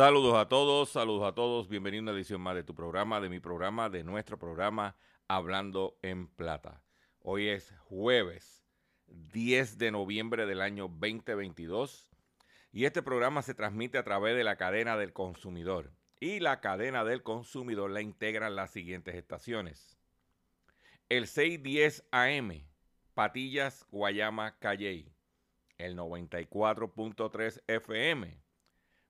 Saludos 0.00 0.34
a 0.34 0.48
todos, 0.48 0.88
saludos 0.88 1.28
a 1.28 1.34
todos. 1.34 1.68
Bienvenido 1.68 2.00
a 2.00 2.04
una 2.04 2.12
edición 2.12 2.40
más 2.40 2.54
de 2.54 2.64
tu 2.64 2.74
programa, 2.74 3.20
de 3.20 3.28
mi 3.28 3.38
programa, 3.38 3.90
de 3.90 4.02
nuestro 4.02 4.38
programa 4.38 4.96
Hablando 5.28 5.98
en 6.00 6.26
Plata. 6.26 6.82
Hoy 7.20 7.48
es 7.48 7.74
jueves 7.80 8.64
10 9.08 9.76
de 9.76 9.90
noviembre 9.90 10.46
del 10.46 10.62
año 10.62 10.88
2022 10.88 12.08
y 12.72 12.86
este 12.86 13.02
programa 13.02 13.42
se 13.42 13.52
transmite 13.52 13.98
a 13.98 14.02
través 14.02 14.34
de 14.34 14.42
la 14.42 14.56
cadena 14.56 14.96
del 14.96 15.12
consumidor. 15.12 15.92
Y 16.18 16.40
la 16.40 16.62
cadena 16.62 17.04
del 17.04 17.22
consumidor 17.22 17.90
la 17.90 18.00
integran 18.00 18.56
las 18.56 18.70
siguientes 18.70 19.14
estaciones. 19.16 19.98
El 21.10 21.26
610 21.26 22.08
AM, 22.10 22.64
Patillas, 23.12 23.84
Guayama, 23.90 24.58
Calley. 24.60 25.12
El 25.76 25.94
94.3 25.94 27.62
FM, 27.66 28.40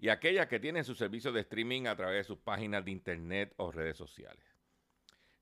y 0.00 0.08
aquellas 0.08 0.46
que 0.48 0.58
tienen 0.58 0.84
su 0.84 0.94
servicio 0.94 1.30
de 1.30 1.42
streaming 1.42 1.86
a 1.86 1.94
través 1.94 2.16
de 2.16 2.24
sus 2.24 2.38
páginas 2.38 2.84
de 2.84 2.90
internet 2.90 3.52
o 3.58 3.70
redes 3.70 3.98
sociales. 3.98 4.42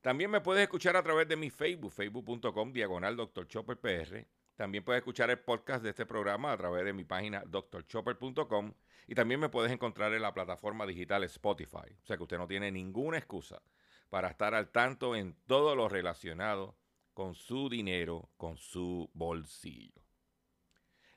También 0.01 0.31
me 0.31 0.41
puedes 0.41 0.63
escuchar 0.63 0.97
a 0.97 1.03
través 1.03 1.29
de 1.29 1.37
mi 1.37 1.49
Facebook, 1.49 1.93
facebook.com, 1.93 2.73
diagonal 2.73 3.17
Dr. 3.17 3.47
Chopper 3.47 3.79
PR. 3.79 4.27
También 4.57 4.85
puedes 4.85 5.01
escuchar 5.01 5.31
el 5.31 5.39
podcast 5.39 5.85
de 5.85 5.91
este 5.91 6.07
programa 6.07 6.53
a 6.53 6.57
través 6.57 6.85
de 6.85 6.93
mi 6.93 7.05
página 7.05 7.45
drchopper.com 7.47 8.75
y 9.07 9.15
también 9.15 9.39
me 9.39 9.49
puedes 9.49 9.71
encontrar 9.71 10.13
en 10.13 10.23
la 10.23 10.35
plataforma 10.35 10.87
digital 10.87 11.23
Spotify. 11.25 11.95
O 12.03 12.07
sea 12.07 12.17
que 12.17 12.25
usted 12.25 12.39
no 12.39 12.49
tiene 12.49 12.73
ninguna 12.73 13.19
excusa 13.19 13.63
para 14.09 14.29
estar 14.29 14.55
al 14.55 14.71
tanto 14.71 15.15
en 15.15 15.37
todo 15.47 15.77
lo 15.77 15.89
relacionado 15.89 16.77
con 17.15 17.35
su 17.35 17.69
dinero, 17.69 18.29
con 18.37 18.57
su 18.57 19.09
bolsillo. 19.15 20.08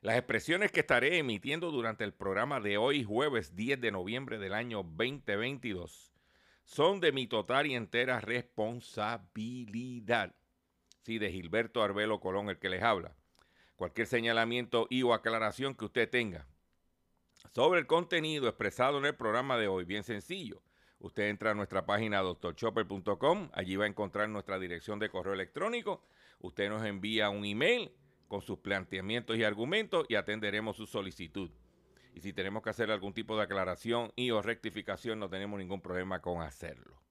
Las 0.01 0.17
expresiones 0.17 0.71
que 0.71 0.79
estaré 0.79 1.19
emitiendo 1.19 1.69
durante 1.69 2.03
el 2.03 2.11
programa 2.11 2.59
de 2.59 2.75
hoy, 2.75 3.03
jueves 3.03 3.55
10 3.55 3.79
de 3.79 3.91
noviembre 3.91 4.39
del 4.39 4.55
año 4.55 4.81
2022, 4.81 6.11
son 6.63 6.99
de 6.99 7.11
mi 7.11 7.27
total 7.27 7.67
y 7.67 7.75
entera 7.75 8.19
responsabilidad. 8.19 10.33
Sí, 11.03 11.19
de 11.19 11.31
Gilberto 11.31 11.83
Arbelo 11.83 12.19
Colón, 12.19 12.49
el 12.49 12.57
que 12.57 12.69
les 12.69 12.81
habla. 12.81 13.15
Cualquier 13.75 14.07
señalamiento 14.07 14.87
y 14.89 15.03
o 15.03 15.13
aclaración 15.13 15.75
que 15.75 15.85
usted 15.85 16.09
tenga 16.09 16.47
sobre 17.53 17.79
el 17.79 17.85
contenido 17.85 18.47
expresado 18.47 18.97
en 18.97 19.05
el 19.05 19.15
programa 19.15 19.55
de 19.57 19.67
hoy, 19.67 19.85
bien 19.85 20.03
sencillo. 20.03 20.63
Usted 20.97 21.29
entra 21.29 21.51
a 21.51 21.55
nuestra 21.55 21.85
página 21.85 22.21
doctorchopper.com, 22.21 23.51
allí 23.53 23.75
va 23.75 23.85
a 23.85 23.89
encontrar 23.89 24.29
nuestra 24.29 24.57
dirección 24.57 24.97
de 24.97 25.09
correo 25.09 25.35
electrónico. 25.35 26.03
Usted 26.39 26.69
nos 26.69 26.83
envía 26.85 27.29
un 27.29 27.45
email 27.45 27.91
con 28.31 28.41
sus 28.41 28.59
planteamientos 28.59 29.35
y 29.35 29.43
argumentos 29.43 30.05
y 30.07 30.15
atenderemos 30.15 30.77
su 30.77 30.87
solicitud. 30.87 31.51
Y 32.13 32.21
si 32.21 32.31
tenemos 32.31 32.63
que 32.63 32.69
hacer 32.69 32.89
algún 32.89 33.13
tipo 33.13 33.35
de 33.35 33.43
aclaración 33.43 34.13
y 34.15 34.31
o 34.31 34.41
rectificación, 34.41 35.19
no 35.19 35.29
tenemos 35.29 35.59
ningún 35.59 35.81
problema 35.81 36.21
con 36.21 36.41
hacerlo. 36.41 37.01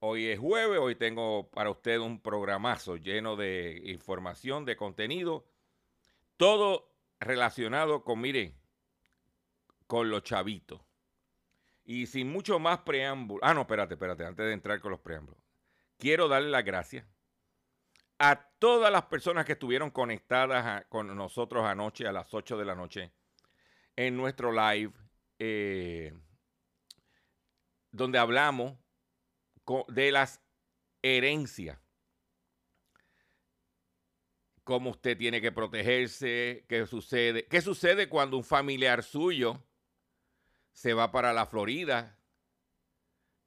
Hoy 0.00 0.26
es 0.26 0.40
jueves, 0.40 0.80
hoy 0.80 0.96
tengo 0.96 1.48
para 1.52 1.70
usted 1.70 2.00
un 2.00 2.20
programazo 2.20 2.96
lleno 2.96 3.36
de 3.36 3.80
información, 3.84 4.64
de 4.64 4.74
contenido, 4.74 5.46
todo 6.36 6.92
relacionado 7.20 8.02
con, 8.02 8.20
mire, 8.20 8.56
con 9.86 10.10
los 10.10 10.24
chavitos. 10.24 10.80
Y 11.84 12.06
sin 12.06 12.28
mucho 12.28 12.58
más 12.58 12.80
preámbulo. 12.80 13.38
Ah, 13.44 13.54
no, 13.54 13.60
espérate, 13.60 13.94
espérate, 13.94 14.24
antes 14.24 14.46
de 14.46 14.52
entrar 14.52 14.80
con 14.80 14.90
los 14.90 14.98
preámbulos. 15.00 15.40
Quiero 15.96 16.26
darle 16.26 16.50
las 16.50 16.64
gracias 16.64 17.06
a 18.24 18.36
todas 18.60 18.92
las 18.92 19.06
personas 19.06 19.44
que 19.44 19.54
estuvieron 19.54 19.90
conectadas 19.90 20.84
con 20.88 21.12
nosotros 21.16 21.64
anoche 21.64 22.06
a 22.06 22.12
las 22.12 22.32
8 22.32 22.56
de 22.56 22.64
la 22.64 22.76
noche 22.76 23.12
en 23.96 24.16
nuestro 24.16 24.52
live, 24.52 24.92
eh, 25.40 26.14
donde 27.90 28.20
hablamos 28.20 28.78
de 29.88 30.12
las 30.12 30.40
herencias. 31.02 31.80
Cómo 34.62 34.90
usted 34.90 35.18
tiene 35.18 35.40
que 35.40 35.50
protegerse, 35.50 36.64
qué 36.68 36.86
sucede, 36.86 37.48
qué 37.48 37.60
sucede 37.60 38.08
cuando 38.08 38.36
un 38.36 38.44
familiar 38.44 39.02
suyo 39.02 39.66
se 40.70 40.94
va 40.94 41.10
para 41.10 41.32
la 41.32 41.46
Florida 41.46 42.16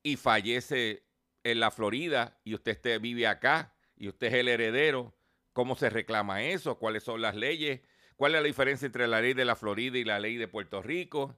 y 0.03 0.17
fallece 0.17 1.07
en 1.45 1.61
la 1.61 1.71
Florida 1.71 2.41
y 2.43 2.55
usted 2.55 2.99
vive 2.99 3.25
acá 3.25 3.74
y 3.97 4.07
usted 4.09 4.27
es 4.27 4.33
el 4.35 4.47
heredero, 4.47 5.15
¿cómo 5.53 5.75
se 5.75 5.89
reclama 5.89 6.43
eso? 6.43 6.77
¿Cuáles 6.79 7.03
son 7.03 7.21
las 7.21 7.35
leyes? 7.35 7.81
¿Cuál 8.15 8.35
es 8.35 8.41
la 8.41 8.47
diferencia 8.47 8.85
entre 8.85 9.07
la 9.07 9.21
ley 9.21 9.33
de 9.33 9.45
la 9.45 9.55
Florida 9.55 9.97
y 9.97 10.03
la 10.03 10.19
ley 10.19 10.37
de 10.37 10.47
Puerto 10.47 10.81
Rico? 10.81 11.37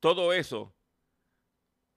Todo 0.00 0.32
eso 0.32 0.74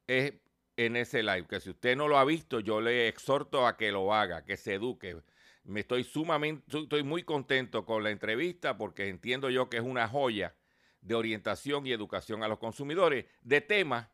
es 0.08 0.34
en 0.78 0.96
ese 0.96 1.24
live, 1.24 1.48
que 1.48 1.60
si 1.60 1.72
usted 1.72 1.96
no 1.96 2.08
lo 2.08 2.18
ha 2.18 2.26
visto, 2.26 2.60
yo 2.60 2.82
le 2.82 3.08
exhorto 3.08 3.66
a 3.66 3.78
que 3.78 3.92
lo 3.92 4.14
haga, 4.14 4.46
que 4.46 4.58
se 4.58 4.76
eduque. 4.76 5.18
Me 5.64 5.82
estoy 5.82 6.04
sumamente, 6.04 6.64
su- 6.70 6.84
estoy 6.84 7.04
muy 7.04 7.24
contento 7.24 7.86
con 7.86 8.04
la 8.04 8.12
entrevista 8.12 8.78
porque 8.78 9.08
entiendo 9.10 9.50
yo 9.50 9.70
que 9.70 9.78
es 9.78 9.84
una 9.84 10.08
joya 10.08 10.56
de 11.02 11.16
orientación 11.16 11.88
y 11.88 11.92
educación 11.92 12.44
a 12.44 12.48
los 12.48 12.60
consumidores 12.60 13.26
de 13.42 13.62
temas 13.62 14.10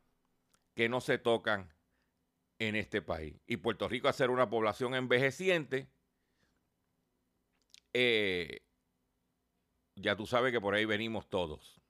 que 0.74 0.90
no 0.90 1.02
se 1.02 1.18
tocan 1.18 1.74
en 2.68 2.76
este 2.76 3.02
país. 3.02 3.36
Y 3.46 3.58
Puerto 3.58 3.88
Rico, 3.88 4.08
a 4.08 4.14
ser 4.14 4.30
una 4.30 4.50
población 4.50 4.96
envejeciente, 4.96 5.88
eh, 7.94 8.62
ya 9.96 10.16
tú 10.16 10.26
sabes 10.26 10.52
que 10.52 10.62
por 10.62 10.74
ahí 10.74 10.86
venimos 10.86 11.30
todos. 11.30 11.82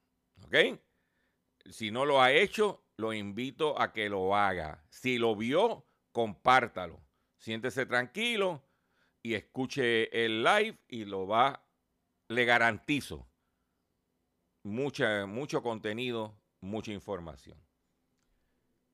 Si 1.69 1.91
no 1.91 2.05
lo 2.05 2.21
ha 2.21 2.31
hecho, 2.31 2.83
lo 2.97 3.13
invito 3.13 3.79
a 3.79 3.93
que 3.93 4.09
lo 4.09 4.35
haga. 4.35 4.83
Si 4.89 5.17
lo 5.17 5.35
vio, 5.35 5.85
compártalo. 6.11 7.01
Siéntese 7.37 7.85
tranquilo 7.85 8.63
y 9.21 9.35
escuche 9.35 10.25
el 10.25 10.43
live 10.43 10.77
y 10.87 11.05
lo 11.05 11.27
va, 11.27 11.65
le 12.27 12.45
garantizo, 12.45 13.27
mucha, 14.63 15.25
mucho 15.25 15.63
contenido, 15.63 16.37
mucha 16.59 16.91
información. 16.91 17.62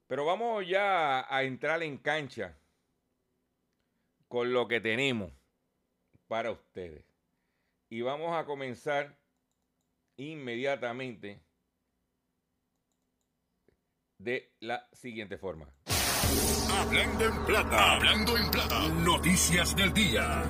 Pero 0.09 0.25
vamos 0.25 0.67
ya 0.67 1.31
a 1.31 1.43
entrar 1.43 1.83
en 1.83 1.97
cancha 1.99 2.57
con 4.27 4.51
lo 4.51 4.67
que 4.67 4.81
tenemos 4.81 5.31
para 6.27 6.49
ustedes. 6.49 7.05
Y 7.91 8.01
vamos 8.01 8.35
a 8.35 8.43
comenzar 8.45 9.15
inmediatamente 10.17 11.43
de 14.17 14.51
la 14.61 14.89
siguiente 14.93 15.37
forma. 15.37 15.71
Hablando 16.71 17.25
en 17.25 17.45
plata. 17.45 17.93
Hablando 17.95 18.35
en 18.35 18.49
plata. 18.49 18.87
Noticias 18.89 19.75
del 19.75 19.93
día. 19.93 20.43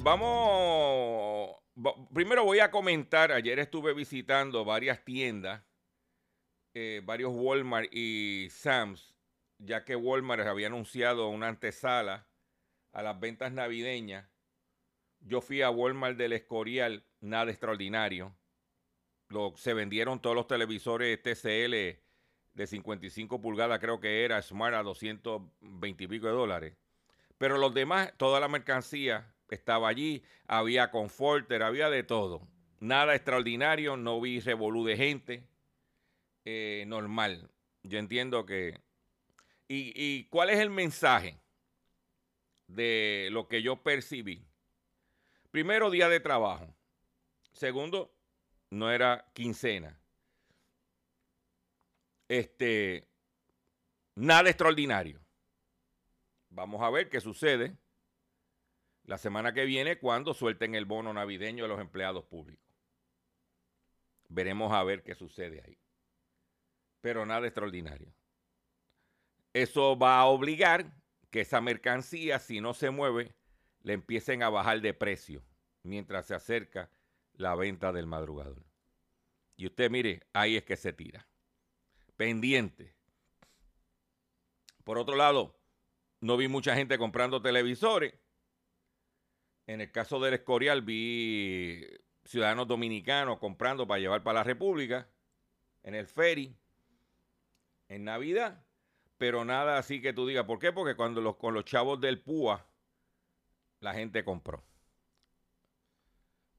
Vamos, 0.00 1.56
va- 1.76 2.08
primero 2.14 2.44
voy 2.44 2.60
a 2.60 2.70
comentar, 2.70 3.32
ayer 3.32 3.58
estuve 3.58 3.92
visitando 3.94 4.64
varias 4.64 5.04
tiendas, 5.04 5.62
eh, 6.80 7.00
varios 7.04 7.32
Walmart 7.34 7.88
y 7.92 8.46
Sam's, 8.50 9.12
ya 9.58 9.84
que 9.84 9.96
Walmart 9.96 10.46
había 10.46 10.68
anunciado 10.68 11.28
una 11.28 11.48
antesala 11.48 12.28
a 12.92 13.02
las 13.02 13.18
ventas 13.18 13.50
navideñas. 13.50 14.28
Yo 15.20 15.40
fui 15.40 15.60
a 15.62 15.70
Walmart 15.70 16.16
del 16.16 16.32
Escorial, 16.34 17.02
nada 17.20 17.50
extraordinario. 17.50 18.32
Lo- 19.28 19.56
se 19.56 19.74
vendieron 19.74 20.20
todos 20.22 20.36
los 20.36 20.46
televisores 20.46 21.20
TCL 21.20 21.98
de 22.54 22.66
55 22.68 23.40
pulgadas, 23.40 23.80
creo 23.80 23.98
que 23.98 24.24
era 24.24 24.40
Smart 24.40 24.74
a 24.76 24.84
220 24.84 26.04
y 26.04 26.06
pico 26.06 26.26
de 26.28 26.32
dólares. 26.32 26.76
Pero 27.38 27.58
los 27.58 27.74
demás, 27.74 28.12
toda 28.16 28.38
la 28.38 28.46
mercancía 28.46 29.34
estaba 29.50 29.88
allí, 29.88 30.22
había 30.46 30.92
Comforter, 30.92 31.64
había 31.64 31.90
de 31.90 32.04
todo. 32.04 32.46
Nada 32.78 33.16
extraordinario, 33.16 33.96
no 33.96 34.20
vi 34.20 34.38
revolú 34.38 34.84
de 34.84 34.96
gente, 34.96 35.42
eh, 36.50 36.84
normal. 36.86 37.50
Yo 37.82 37.98
entiendo 37.98 38.46
que... 38.46 38.80
¿Y, 39.68 39.92
¿Y 39.94 40.24
cuál 40.30 40.48
es 40.48 40.58
el 40.60 40.70
mensaje 40.70 41.38
de 42.68 43.28
lo 43.30 43.48
que 43.48 43.60
yo 43.60 43.82
percibí? 43.82 44.46
Primero, 45.50 45.90
día 45.90 46.08
de 46.08 46.20
trabajo. 46.20 46.74
Segundo, 47.52 48.14
no 48.70 48.90
era 48.90 49.30
quincena. 49.34 50.00
Este, 52.28 53.06
nada 54.14 54.48
extraordinario. 54.48 55.20
Vamos 56.48 56.80
a 56.80 56.88
ver 56.88 57.10
qué 57.10 57.20
sucede 57.20 57.76
la 59.04 59.18
semana 59.18 59.52
que 59.52 59.66
viene 59.66 59.98
cuando 59.98 60.32
suelten 60.32 60.74
el 60.74 60.86
bono 60.86 61.12
navideño 61.12 61.66
a 61.66 61.68
los 61.68 61.80
empleados 61.80 62.24
públicos. 62.24 62.66
Veremos 64.30 64.72
a 64.72 64.82
ver 64.82 65.02
qué 65.02 65.14
sucede 65.14 65.62
ahí. 65.62 65.78
Pero 67.00 67.24
nada 67.26 67.46
extraordinario. 67.46 68.12
Eso 69.52 69.98
va 69.98 70.18
a 70.18 70.26
obligar 70.26 70.92
que 71.30 71.42
esa 71.42 71.60
mercancía, 71.60 72.38
si 72.38 72.60
no 72.60 72.74
se 72.74 72.90
mueve, 72.90 73.34
le 73.82 73.92
empiecen 73.94 74.42
a 74.42 74.50
bajar 74.50 74.80
de 74.80 74.94
precio 74.94 75.42
mientras 75.82 76.26
se 76.26 76.34
acerca 76.34 76.90
la 77.34 77.54
venta 77.54 77.92
del 77.92 78.06
madrugador. 78.06 78.62
Y 79.56 79.66
usted 79.66 79.90
mire, 79.90 80.22
ahí 80.32 80.56
es 80.56 80.64
que 80.64 80.76
se 80.76 80.92
tira. 80.92 81.26
Pendiente. 82.16 82.94
Por 84.84 84.98
otro 84.98 85.16
lado, 85.16 85.58
no 86.20 86.36
vi 86.36 86.48
mucha 86.48 86.74
gente 86.74 86.98
comprando 86.98 87.42
televisores. 87.42 88.14
En 89.66 89.80
el 89.80 89.92
caso 89.92 90.18
del 90.20 90.34
Escorial 90.34 90.82
vi 90.82 91.84
ciudadanos 92.24 92.66
dominicanos 92.66 93.38
comprando 93.38 93.86
para 93.86 94.00
llevar 94.00 94.22
para 94.22 94.40
la 94.40 94.44
República, 94.44 95.08
en 95.82 95.94
el 95.94 96.06
ferry, 96.06 96.54
en 97.88 98.04
Navidad, 98.04 98.64
pero 99.16 99.44
nada 99.44 99.78
así 99.78 100.00
que 100.00 100.12
tú 100.12 100.26
digas, 100.26 100.44
¿por 100.44 100.58
qué? 100.58 100.72
Porque 100.72 100.94
cuando 100.94 101.20
los, 101.20 101.36
con 101.36 101.54
los 101.54 101.64
chavos 101.64 102.00
del 102.00 102.20
PUA, 102.20 102.64
la 103.80 103.94
gente 103.94 104.24
compró. 104.24 104.62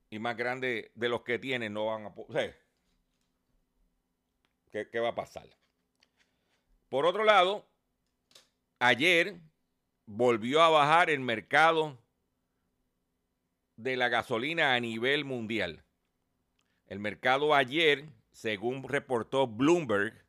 Y 0.09 0.19
más 0.19 0.35
grande 0.35 0.91
de 0.95 1.09
los 1.09 1.21
que 1.21 1.39
tienen 1.39 1.73
no 1.73 1.85
van 1.85 2.05
a... 2.05 2.07
o 2.09 2.27
sea, 2.31 2.55
¿qué, 4.71 4.89
qué 4.89 4.99
va 4.99 5.09
a 5.09 5.15
pasar? 5.15 5.47
Por 6.89 7.05
otro 7.05 7.23
lado, 7.23 7.65
ayer 8.79 9.39
volvió 10.05 10.61
a 10.63 10.69
bajar 10.69 11.11
el 11.11 11.19
mercado 11.19 11.99
de 13.75 13.95
la 13.95 14.09
gasolina 14.09 14.73
a 14.73 14.79
nivel 14.79 15.23
mundial. 15.23 15.83
El 16.87 16.99
mercado 16.99 17.53
ayer, 17.53 18.09
según 18.31 18.83
reportó 18.83 19.45
Bloomberg, 19.45 20.25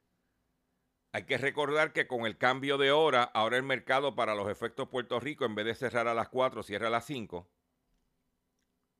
hay 1.12 1.24
que 1.24 1.38
recordar 1.38 1.92
que 1.92 2.06
con 2.06 2.24
el 2.26 2.38
cambio 2.38 2.78
de 2.78 2.92
hora, 2.92 3.24
ahora 3.24 3.56
el 3.56 3.62
mercado 3.64 4.14
para 4.14 4.34
los 4.34 4.48
efectos 4.48 4.88
Puerto 4.88 5.18
Rico, 5.18 5.44
en 5.44 5.54
vez 5.54 5.66
de 5.66 5.74
cerrar 5.74 6.06
a 6.06 6.14
las 6.14 6.28
4, 6.28 6.62
cierra 6.62 6.86
a 6.86 6.90
las 6.90 7.04
5, 7.06 7.48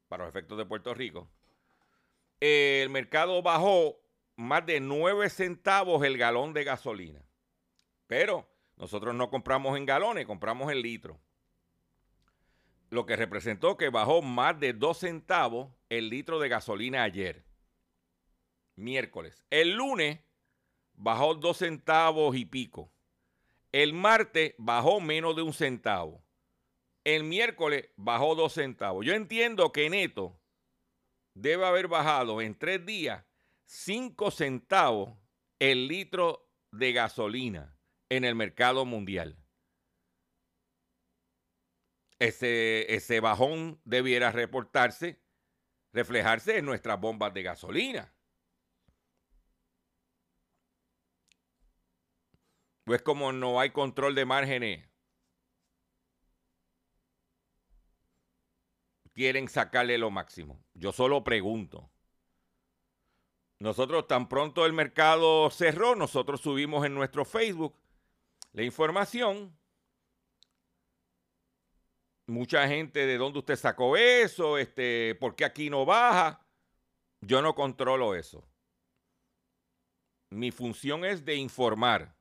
para 0.09 0.25
los 0.25 0.31
efectos 0.31 0.59
de 0.59 0.67
Puerto 0.67 0.93
Rico. 0.93 1.31
El 2.40 2.90
mercado 2.90 3.43
bajó 3.43 4.00
más 4.35 4.67
de 4.67 4.81
9 4.81 5.31
centavos 5.31 6.02
el 6.05 6.19
galón 6.19 6.52
de 6.52 6.64
gasolina. 6.64 7.23
Pero 8.09 8.49
nosotros 8.76 9.14
no 9.14 9.31
compramos 9.31 9.76
en 9.76 9.87
galones, 9.87 10.26
compramos 10.26 10.73
en 10.73 10.83
litros. 10.83 11.17
Lo 12.88 13.07
que 13.07 13.14
representó 13.14 13.76
que 13.76 13.88
bajó 13.88 14.21
más 14.21 14.59
de 14.59 14.73
2 14.73 14.99
centavos 14.99 15.71
el 15.90 16.09
litro 16.09 16.40
de 16.40 16.49
gasolina 16.49 17.05
ayer, 17.05 17.45
miércoles. 18.75 19.45
El 19.50 19.75
lunes 19.75 20.19
bajó 21.00 21.35
2 21.35 21.57
centavos 21.57 22.37
y 22.37 22.45
pico. 22.45 22.92
El 23.73 23.95
martes 23.95 24.54
bajó 24.59 25.00
menos 25.00 25.35
de 25.35 25.42
un 25.42 25.52
centavo. 25.52 26.23
El 27.04 27.25
miércoles 27.25 27.88
bajó 27.97 28.35
2 28.35 28.52
centavos. 28.52 29.07
Yo 29.07 29.14
entiendo 29.14 29.73
que 29.73 29.88
neto 29.88 30.38
debe 31.35 31.64
haber 31.64 31.88
bajado 31.88 32.42
en 32.42 32.54
tres 32.54 32.85
días 32.85 33.25
5 33.64 34.30
centavos 34.30 35.16
el 35.59 35.88
litro 35.88 36.50
de 36.71 36.92
gasolina 36.92 37.78
en 38.11 38.25
el 38.25 38.35
mercado 38.35 38.85
mundial. 38.85 39.38
Ese, 42.19 42.95
ese 42.95 43.21
bajón 43.21 43.80
debiera 43.85 44.30
reportarse, 44.33 45.23
reflejarse 45.95 46.59
en 46.59 46.66
nuestras 46.66 47.00
bombas 47.00 47.33
de 47.33 47.42
gasolina. 47.42 48.12
Pues 52.90 53.02
como 53.02 53.30
no 53.30 53.61
hay 53.61 53.70
control 53.70 54.16
de 54.16 54.25
márgenes, 54.25 54.85
quieren 59.14 59.47
sacarle 59.47 59.97
lo 59.97 60.11
máximo. 60.11 60.61
Yo 60.75 60.90
solo 60.90 61.23
pregunto. 61.23 61.88
Nosotros 63.61 64.09
tan 64.09 64.28
pronto 64.28 64.66
el 64.66 64.73
mercado 64.73 65.50
cerró, 65.50 65.94
nosotros 65.94 66.40
subimos 66.40 66.85
en 66.85 66.94
nuestro 66.94 67.25
Facebook 67.25 67.80
la 68.50 68.64
información. 68.64 69.56
Mucha 72.26 72.66
gente, 72.66 73.06
¿de 73.06 73.18
dónde 73.18 73.38
usted 73.38 73.54
sacó 73.54 73.97
eso? 73.97 74.59
Este, 74.59 75.14
¿Por 75.14 75.37
qué 75.37 75.44
aquí 75.44 75.70
no 75.70 75.87
baja? 75.87 76.44
Yo 77.20 77.40
no 77.40 77.54
controlo 77.54 78.16
eso. 78.16 78.44
Mi 80.30 80.50
función 80.50 81.04
es 81.04 81.25
de 81.25 81.37
informar. 81.37 82.18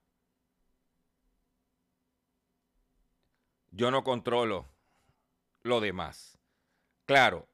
Yo 3.71 3.91
no 3.91 4.03
controlo 4.03 4.69
lo 5.61 5.79
demás. 5.79 6.37
Claro, 7.05 7.47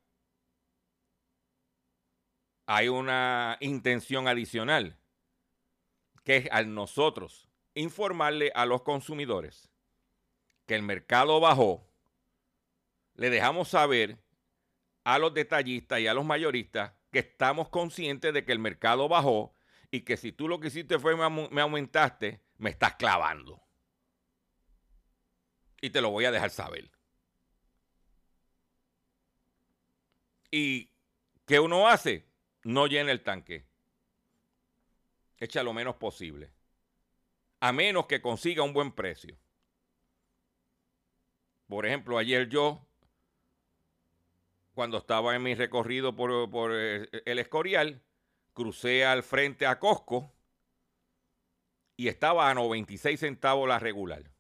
hay 2.66 2.88
una 2.88 3.58
intención 3.60 4.28
adicional, 4.28 4.98
que 6.24 6.38
es 6.38 6.52
al 6.52 6.74
nosotros 6.74 7.48
informarle 7.76 8.52
a 8.56 8.66
los 8.66 8.82
consumidores 8.82 9.70
que 10.66 10.76
el 10.76 10.82
mercado 10.82 11.40
bajó, 11.40 11.88
le 13.16 13.30
dejamos 13.30 13.70
saber 13.70 14.18
a 15.04 15.20
los 15.20 15.34
detallistas 15.34 16.00
y 16.00 16.08
a 16.08 16.14
los 16.14 16.26
mayoristas 16.26 16.94
que 17.12 17.20
estamos 17.20 17.70
conscientes 17.70 18.34
de 18.34 18.44
que 18.44 18.52
el 18.52 18.60
mercado 18.60 19.08
bajó 19.08 19.54
y 19.92 20.02
que 20.02 20.18
si 20.18 20.32
tú 20.32 20.48
lo 20.48 20.60
que 20.60 20.68
hiciste 20.68 21.00
fue 21.00 21.16
me 21.16 21.62
aumentaste, 21.62 22.42
me 22.58 22.72
estás 22.72 22.96
clavando. 22.96 23.65
Y 25.86 25.92
te 25.92 26.02
lo 26.02 26.10
voy 26.10 26.26
a 26.26 26.32
dejar 26.32 26.50
saber. 26.50 26.90
¿Y 30.50 30.90
qué 31.46 31.60
uno 31.60 31.88
hace? 31.88 32.26
No 32.64 32.88
llena 32.88 33.12
el 33.12 33.22
tanque. 33.22 33.68
Echa 35.38 35.62
lo 35.62 35.74
menos 35.74 35.96
posible. 35.98 36.50
A 37.60 37.72
menos 37.72 38.08
que 38.08 38.20
consiga 38.20 38.64
un 38.64 38.74
buen 38.74 38.94
precio. 38.94 39.38
Por 41.68 41.86
ejemplo, 41.86 42.18
ayer 42.18 42.50
yo, 42.50 42.84
cuando 44.74 44.98
estaba 44.98 45.36
en 45.36 45.44
mi 45.44 45.54
recorrido 45.54 46.16
por, 46.16 46.72
eh, 46.74 47.08
el 47.26 47.38
Escorial, 47.38 48.02
crucé 48.54 49.06
al 49.06 49.22
frente 49.22 49.68
a 49.68 49.78
Costco 49.78 50.34
y 51.96 52.08
estaba 52.08 52.50
a 52.50 52.56
96 52.56 53.20
centavos 53.20 53.70
la 53.70 53.78
regular. 53.78 54.35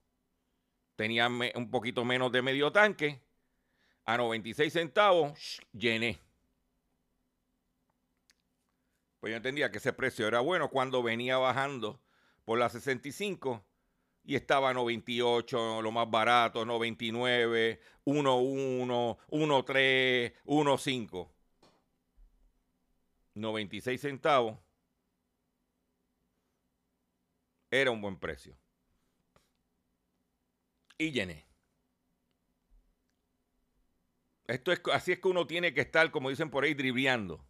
Tenía 0.95 1.27
un 1.27 1.69
poquito 1.71 2.05
menos 2.05 2.31
de 2.31 2.41
medio 2.41 2.71
tanque. 2.71 3.21
A 4.05 4.17
96 4.17 4.71
centavos, 4.71 5.59
llené. 5.73 6.19
Pues 9.19 9.31
yo 9.31 9.37
entendía 9.37 9.71
que 9.71 9.79
ese 9.79 9.93
precio 9.93 10.27
era 10.27 10.39
bueno 10.41 10.69
cuando 10.69 11.01
venía 11.01 11.37
bajando 11.37 11.99
por 12.43 12.59
las 12.59 12.73
65 12.73 13.65
y 14.23 14.35
estaba 14.35 14.73
98, 14.73 15.81
lo 15.81 15.91
más 15.91 16.09
barato, 16.09 16.65
99, 16.65 17.79
1.1, 18.05 19.17
1.3, 19.27 20.33
1.5. 20.45 21.29
96 23.35 24.01
centavos 24.01 24.57
era 27.69 27.91
un 27.91 28.01
buen 28.01 28.17
precio. 28.17 28.55
Y 30.97 31.11
llené. 31.11 31.45
Esto 34.47 34.71
es, 34.71 34.81
así 34.93 35.11
es 35.11 35.19
que 35.19 35.27
uno 35.27 35.47
tiene 35.47 35.73
que 35.73 35.81
estar, 35.81 36.09
como 36.11 36.29
dicen 36.29 36.49
por 36.49 36.63
ahí, 36.63 36.73
dribleando. 36.73 37.43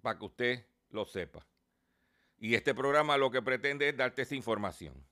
Para 0.00 0.18
que 0.18 0.24
usted 0.24 0.66
lo 0.90 1.04
sepa. 1.04 1.46
Y 2.38 2.54
este 2.54 2.74
programa 2.74 3.16
lo 3.16 3.30
que 3.30 3.42
pretende 3.42 3.88
es 3.88 3.96
darte 3.96 4.22
esa 4.22 4.34
información. 4.34 5.06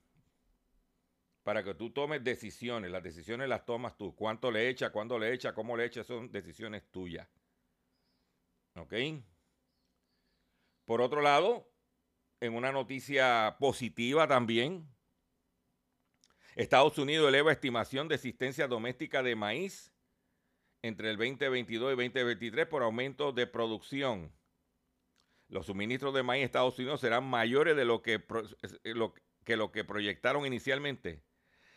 Para 1.45 1.63
que 1.63 1.75
tú 1.75 1.91
tomes 1.91 2.25
decisiones. 2.25 2.91
Las 2.91 3.03
decisiones 3.03 3.49
las 3.49 3.65
tomas 3.65 3.97
tú. 3.97 4.17
Cuánto 4.17 4.51
le 4.51 4.69
echa, 4.69 4.91
cuándo 4.91 5.19
le 5.19 5.33
echa, 5.33 5.55
cómo 5.55 5.77
le 5.77 5.85
echa, 5.85 6.03
son 6.03 6.33
decisiones 6.33 6.91
tuyas. 6.91 7.29
¿Ok? 8.75 8.95
Por 10.85 11.01
otro 11.01 11.21
lado, 11.21 11.70
en 12.41 12.55
una 12.55 12.73
noticia 12.73 13.57
positiva 13.59 14.27
también, 14.27 14.89
Estados 16.57 16.99
Unidos 16.99 17.29
eleva 17.29 17.53
estimación 17.53 18.09
de 18.09 18.17
existencia 18.17 18.67
doméstica 18.67 19.23
de 19.23 19.37
maíz 19.37 19.93
entre 20.83 21.11
el 21.11 21.17
2022 21.17 21.93
y 21.93 21.97
2023 21.97 22.67
por 22.67 22.83
aumento 22.83 23.33
de 23.33 23.47
producción 23.47 24.33
los 25.51 25.67
suministros 25.67 26.15
de 26.15 26.23
maíz 26.23 26.43
a 26.43 26.47
Estados 26.47 26.79
Unidos 26.79 27.01
serán 27.01 27.25
mayores 27.25 27.77
de 27.77 27.85
lo 27.85 28.03
que, 28.03 28.25
lo, 28.85 29.15
que 29.45 29.57
lo 29.57 29.73
que 29.73 29.85
proyectaron 29.85 30.47
inicialmente, 30.47 31.23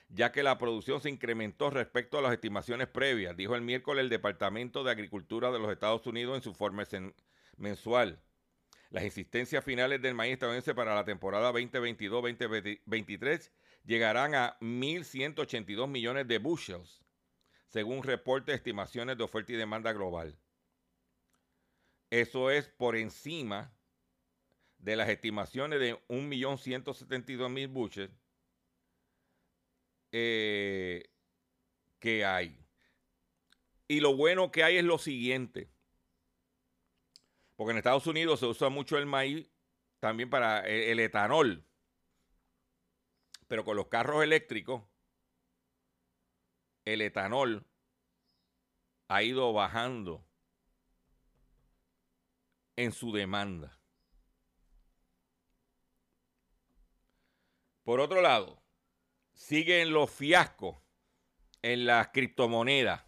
ya 0.10 0.32
que 0.32 0.44
la 0.44 0.58
producción 0.58 1.02
se 1.02 1.10
incrementó 1.10 1.70
respecto 1.70 2.18
a 2.18 2.22
las 2.22 2.34
estimaciones 2.34 2.88
previas, 2.88 3.36
dijo 3.36 3.56
el 3.56 3.62
miércoles 3.62 4.04
el 4.04 4.10
Departamento 4.10 4.84
de 4.84 4.92
Agricultura 4.92 5.52
de 5.52 5.60
los 5.60 5.72
Estados 5.72 6.06
Unidos 6.06 6.36
en 6.36 6.44
su 6.44 6.50
informe 6.50 6.84
mensual. 7.58 8.22
Las 8.94 9.04
existencias 9.06 9.66
finales 9.66 10.00
del 10.04 10.14
maíz 10.14 10.34
estadounidense 10.34 10.76
para 10.76 10.94
la 10.94 11.04
temporada 11.04 11.52
2022-2023 11.52 13.50
llegarán 13.86 14.36
a 14.36 14.56
1.182 14.60 15.88
millones 15.88 16.28
de 16.28 16.38
bushels, 16.38 17.04
según 17.70 18.04
reporte 18.04 18.52
de 18.52 18.58
estimaciones 18.58 19.18
de 19.18 19.24
oferta 19.24 19.52
y 19.52 19.56
demanda 19.56 19.94
global. 19.94 20.38
Eso 22.12 22.52
es 22.52 22.70
por 22.70 22.96
encima 22.96 23.76
de 24.78 24.96
las 24.96 25.10
estimaciones 25.10 25.80
de 25.80 25.96
1.172.000 26.08 27.68
buches 27.70 28.12
eh, 30.12 31.10
que 31.98 32.24
hay. 32.24 32.64
Y 33.88 34.02
lo 34.02 34.16
bueno 34.16 34.52
que 34.52 34.64
hay 34.64 34.78
es 34.78 34.84
lo 34.84 35.00
siguiente. 35.00 35.73
Porque 37.56 37.72
en 37.72 37.78
Estados 37.78 38.08
Unidos 38.08 38.40
se 38.40 38.46
usa 38.46 38.70
mucho 38.70 38.98
el 38.98 39.06
maíz 39.06 39.50
también 40.00 40.30
para 40.30 40.68
el 40.68 41.00
etanol. 41.00 41.66
Pero 43.48 43.64
con 43.64 43.78
los 43.78 43.88
carros 43.88 44.24
eléctricos, 44.24 44.84
el 46.86 47.02
etanol 47.02 47.66
ha 49.08 49.24
ido 49.24 49.54
bajando 49.54 50.26
en 52.76 52.92
su 52.92 53.12
demanda. 53.12 53.80
Por 57.84 58.00
otro 58.00 58.22
lado, 58.22 58.64
siguen 59.34 59.92
los 59.92 60.10
fiascos 60.10 60.82
en 61.62 61.86
las 61.86 62.10
criptomonedas. 62.10 63.06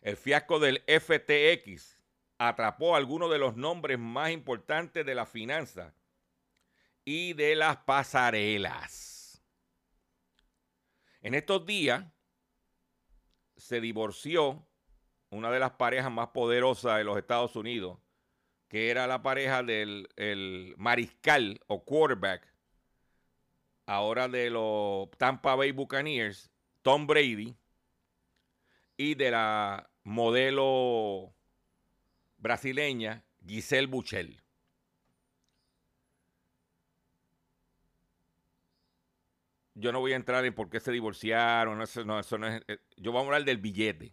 El 0.00 0.16
fiasco 0.16 0.58
del 0.58 0.82
FTX 0.86 1.99
atrapó 2.40 2.96
algunos 2.96 3.30
de 3.30 3.38
los 3.38 3.54
nombres 3.54 3.98
más 3.98 4.30
importantes 4.30 5.04
de 5.04 5.14
la 5.14 5.26
finanza 5.26 5.94
y 7.04 7.34
de 7.34 7.54
las 7.54 7.76
pasarelas. 7.76 9.44
En 11.20 11.34
estos 11.34 11.66
días 11.66 12.02
se 13.58 13.82
divorció 13.82 14.66
una 15.28 15.50
de 15.50 15.58
las 15.58 15.72
parejas 15.72 16.10
más 16.10 16.28
poderosas 16.28 16.96
de 16.96 17.04
los 17.04 17.18
Estados 17.18 17.56
Unidos, 17.56 17.98
que 18.68 18.88
era 18.88 19.06
la 19.06 19.22
pareja 19.22 19.62
del 19.62 20.74
mariscal 20.78 21.60
o 21.66 21.84
quarterback, 21.84 22.50
ahora 23.84 24.28
de 24.28 24.48
los 24.48 25.10
Tampa 25.18 25.56
Bay 25.56 25.72
Buccaneers, 25.72 26.50
Tom 26.80 27.06
Brady, 27.06 27.54
y 28.96 29.14
de 29.14 29.30
la 29.30 29.90
modelo 30.04 31.34
brasileña 32.40 33.24
Giselle 33.46 33.86
Buchel. 33.86 34.42
Yo 39.74 39.92
no 39.92 40.00
voy 40.00 40.12
a 40.12 40.16
entrar 40.16 40.44
en 40.44 40.54
por 40.54 40.68
qué 40.68 40.80
se 40.80 40.92
divorciaron, 40.92 41.78
no, 41.78 41.84
eso 41.84 42.04
no 42.38 42.48
es, 42.48 42.62
eh, 42.68 42.78
yo 42.96 43.12
voy 43.12 43.22
a 43.22 43.24
hablar 43.24 43.44
del 43.44 43.58
billete. 43.58 44.12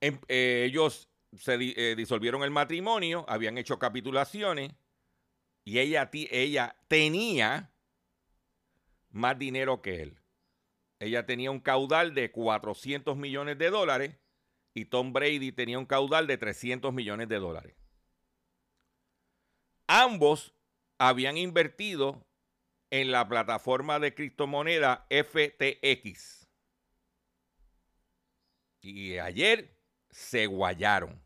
Em, 0.00 0.18
eh, 0.28 0.64
ellos 0.66 1.08
se 1.32 1.54
eh, 1.54 1.94
disolvieron 1.94 2.42
el 2.42 2.50
matrimonio, 2.50 3.24
habían 3.28 3.58
hecho 3.58 3.78
capitulaciones 3.78 4.74
y 5.64 5.78
ella, 5.78 6.08
ella 6.12 6.76
tenía 6.88 7.72
más 9.10 9.38
dinero 9.38 9.82
que 9.82 10.02
él. 10.02 10.20
Ella 10.98 11.26
tenía 11.26 11.50
un 11.50 11.60
caudal 11.60 12.14
de 12.14 12.30
400 12.32 13.16
millones 13.16 13.58
de 13.58 13.70
dólares 13.70 14.16
y 14.76 14.84
Tom 14.84 15.14
Brady 15.14 15.52
tenía 15.52 15.78
un 15.78 15.86
caudal 15.86 16.26
de 16.26 16.36
300 16.36 16.92
millones 16.92 17.28
de 17.30 17.38
dólares. 17.38 17.74
Ambos 19.86 20.54
habían 20.98 21.38
invertido 21.38 22.26
en 22.90 23.10
la 23.10 23.26
plataforma 23.26 23.98
de 23.98 24.14
criptomoneda 24.14 25.06
FTX. 25.08 26.46
Y 28.82 29.16
ayer 29.16 29.74
se 30.10 30.44
guayaron. 30.44 31.24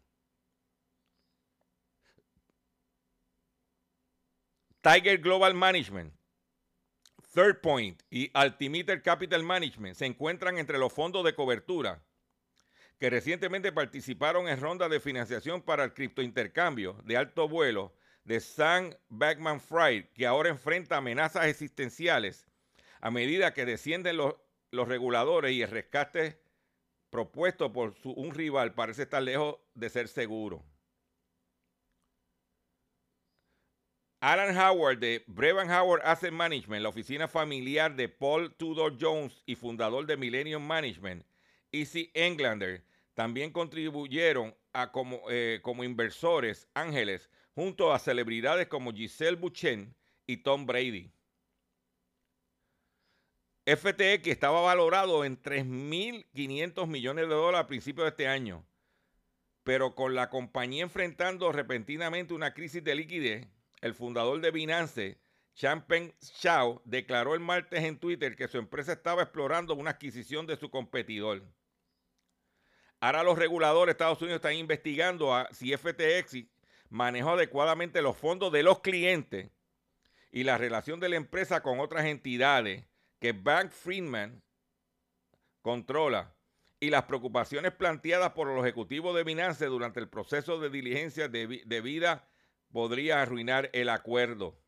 Tiger 4.80 5.19
Global 5.19 5.54
Management, 5.54 6.14
Third 7.35 7.61
Point 7.61 8.00
y 8.11 8.30
Altimeter 8.33 9.02
Capital 9.02 9.42
Management 9.42 9.97
se 9.97 10.07
encuentran 10.07 10.57
entre 10.57 10.78
los 10.78 10.92
fondos 10.92 11.25
de 11.25 11.35
cobertura 11.35 12.00
que 13.00 13.09
recientemente 13.09 13.73
participaron 13.73 14.47
en 14.47 14.61
rondas 14.61 14.90
de 14.90 15.00
financiación 15.00 15.62
para 15.62 15.85
el 15.85 15.95
criptointercambio 15.95 17.00
de 17.04 17.16
alto 17.16 17.49
vuelo 17.49 17.95
de 18.25 18.40
Sam 18.40 18.95
Backman 19.09 19.59
Fried, 19.59 20.04
que 20.12 20.26
ahora 20.26 20.50
enfrenta 20.50 20.99
amenazas 20.99 21.47
existenciales 21.47 22.47
a 23.00 23.11
medida 23.11 23.54
que 23.54 23.64
descienden 23.64 24.19
los, 24.19 24.35
reguladores 24.71 25.52
y 25.52 25.62
el 25.62 25.71
rescate 25.71 26.38
propuesto 27.09 27.73
por 27.73 27.95
un 28.04 28.35
rival 28.35 28.75
parece 28.75 29.02
estar 29.04 29.23
lejos 29.23 29.57
de 29.75 29.88
ser 29.88 30.07
seguro. 30.07 30.62
Alan 34.21 34.54
Howard 34.54 34.99
de 34.99 35.25
Brevan 35.26 35.71
Howard 35.71 36.02
Asset 36.04 36.33
Management, 36.33 36.83
la 36.83 36.90
oficina 36.90 37.26
familiar 37.26 37.97
de 37.97 38.11
Paul 38.11 38.54
Tudor 38.54 38.99
Jones 39.00 39.42
y 39.47 39.54
fundador 39.54 40.04
de 40.04 40.19
Millennium 40.19 40.62
Management, 40.62 41.25
Easy 41.73 42.11
Englander, 42.12 42.85
también 43.14 43.52
contribuyeron 43.52 44.57
a 44.73 44.93
como, 44.93 45.23
eh, 45.31 45.61
como 45.62 45.85
inversores 45.85 46.69
ángeles 46.75 47.31
junto 47.55 47.93
a 47.93 47.99
celebridades 47.99 48.69
como 48.69 48.93
Giselle 48.93 49.37
Bouchen 49.37 49.95
y 50.26 50.38
Tom 50.38 50.67
Brady. 50.67 51.12
FTX 53.67 54.26
estaba 54.26 54.62
valorado 54.62 55.25
en 55.25 55.40
3.500 55.40 56.87
millones 56.87 57.29
de 57.29 57.35
dólares 57.35 57.64
a 57.64 57.69
principios 57.69 58.05
de 58.05 58.09
este 58.11 58.26
año, 58.26 58.67
pero 59.62 59.95
con 59.95 60.14
la 60.14 60.31
compañía 60.31 60.83
enfrentando 60.83 61.52
repentinamente 61.52 62.35
una 62.35 62.55
crisis 62.55 62.83
de 62.83 62.95
liquidez, 62.95 63.47
el 63.81 63.95
fundador 63.95 64.40
de 64.40 64.50
Binance, 64.50 65.21
Champagne 65.55 66.14
Chao, 66.21 66.81
declaró 66.85 67.35
el 67.35 67.40
martes 67.40 67.85
en 67.85 67.99
Twitter 67.99 68.35
que 68.35 68.49
su 68.49 68.59
empresa 68.59 68.93
estaba 68.93 69.23
explorando 69.23 69.75
una 69.75 69.90
adquisición 69.90 70.47
de 70.47 70.57
su 70.57 70.71
competidor. 70.71 71.43
Ahora 73.00 73.23
los 73.23 73.38
reguladores 73.38 73.87
de 73.87 73.92
Estados 73.92 74.21
Unidos 74.21 74.37
están 74.37 74.54
investigando 74.54 75.35
si 75.52 75.75
FTX 75.75 76.45
manejó 76.90 77.30
adecuadamente 77.30 78.02
los 78.02 78.16
fondos 78.16 78.52
de 78.52 78.62
los 78.62 78.80
clientes 78.80 79.50
y 80.30 80.45
la 80.45 80.59
relación 80.59 81.00
de 81.00 81.09
la 81.09 81.16
empresa 81.16 81.62
con 81.62 81.80
otras 81.80 82.04
entidades 82.04 82.85
que 83.19 83.33
Bank 83.33 83.71
Friedman 83.71 84.42
controla 85.62 86.35
y 86.78 86.90
las 86.90 87.04
preocupaciones 87.04 87.73
planteadas 87.73 88.33
por 88.33 88.49
los 88.49 88.64
ejecutivos 88.64 89.14
de 89.14 89.25
Binance 89.25 89.66
durante 89.66 90.00
el 90.00 90.09
proceso 90.09 90.59
de 90.61 90.71
diligencia 90.71 91.28
debida 91.28 92.28
podría 92.71 93.23
arruinar 93.23 93.71
el 93.73 93.88
acuerdo. 93.88 94.59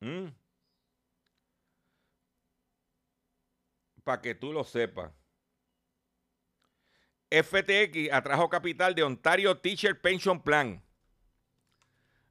¿Mm? 0.00 0.28
Para 4.04 4.20
que 4.20 4.34
tú 4.34 4.52
lo 4.52 4.64
sepas. 4.64 5.12
FTX 7.30 8.12
atrajo 8.12 8.48
capital 8.50 8.94
de 8.94 9.02
Ontario 9.02 9.56
Teacher 9.56 9.98
Pension 10.00 10.42
Plan. 10.42 10.82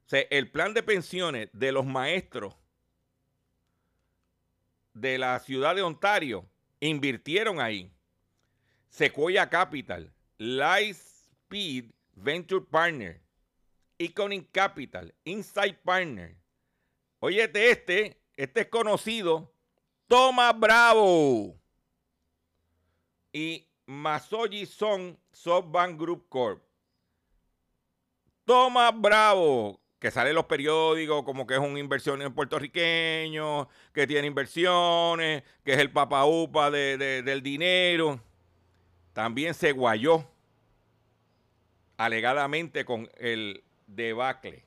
O 0.06 0.08
sea, 0.08 0.20
el 0.30 0.50
plan 0.50 0.74
de 0.74 0.82
pensiones 0.82 1.48
de 1.52 1.72
los 1.72 1.84
maestros 1.84 2.54
de 4.94 5.18
la 5.18 5.38
ciudad 5.40 5.74
de 5.74 5.82
Ontario 5.82 6.46
invirtieron 6.80 7.60
ahí. 7.60 7.90
Sequoia 8.88 9.48
Capital, 9.48 10.12
Lightspeed 10.38 11.90
Venture 12.14 12.64
Partner, 12.70 13.22
Iconic 13.98 14.50
Capital, 14.52 15.14
Insight 15.24 15.78
Partner. 15.78 16.36
Óyete 17.20 17.70
este, 17.70 18.20
este 18.36 18.60
es 18.62 18.66
conocido, 18.66 19.52
Toma 20.08 20.52
Bravo. 20.52 21.61
Y 23.32 23.66
Masoji 23.86 24.66
Son 24.66 25.18
SoftBank 25.32 25.98
Group 25.98 26.28
Corp. 26.28 26.62
Toma 28.44 28.90
Bravo, 28.90 29.80
que 29.98 30.10
sale 30.10 30.30
en 30.30 30.36
los 30.36 30.46
periódicos 30.46 31.22
como 31.24 31.46
que 31.46 31.54
es 31.54 31.60
un 31.60 31.78
inversión 31.78 32.20
en 32.22 32.34
puertorriqueño, 32.34 33.68
que 33.92 34.06
tiene 34.06 34.26
inversiones, 34.26 35.44
que 35.64 35.72
es 35.72 35.78
el 35.78 35.92
papaupa 35.92 36.70
de, 36.70 37.22
del 37.22 37.42
dinero. 37.42 38.20
También 39.12 39.54
se 39.54 39.72
guayó 39.72 40.28
alegadamente 41.96 42.84
con 42.84 43.08
el 43.16 43.62
debacle. 43.86 44.64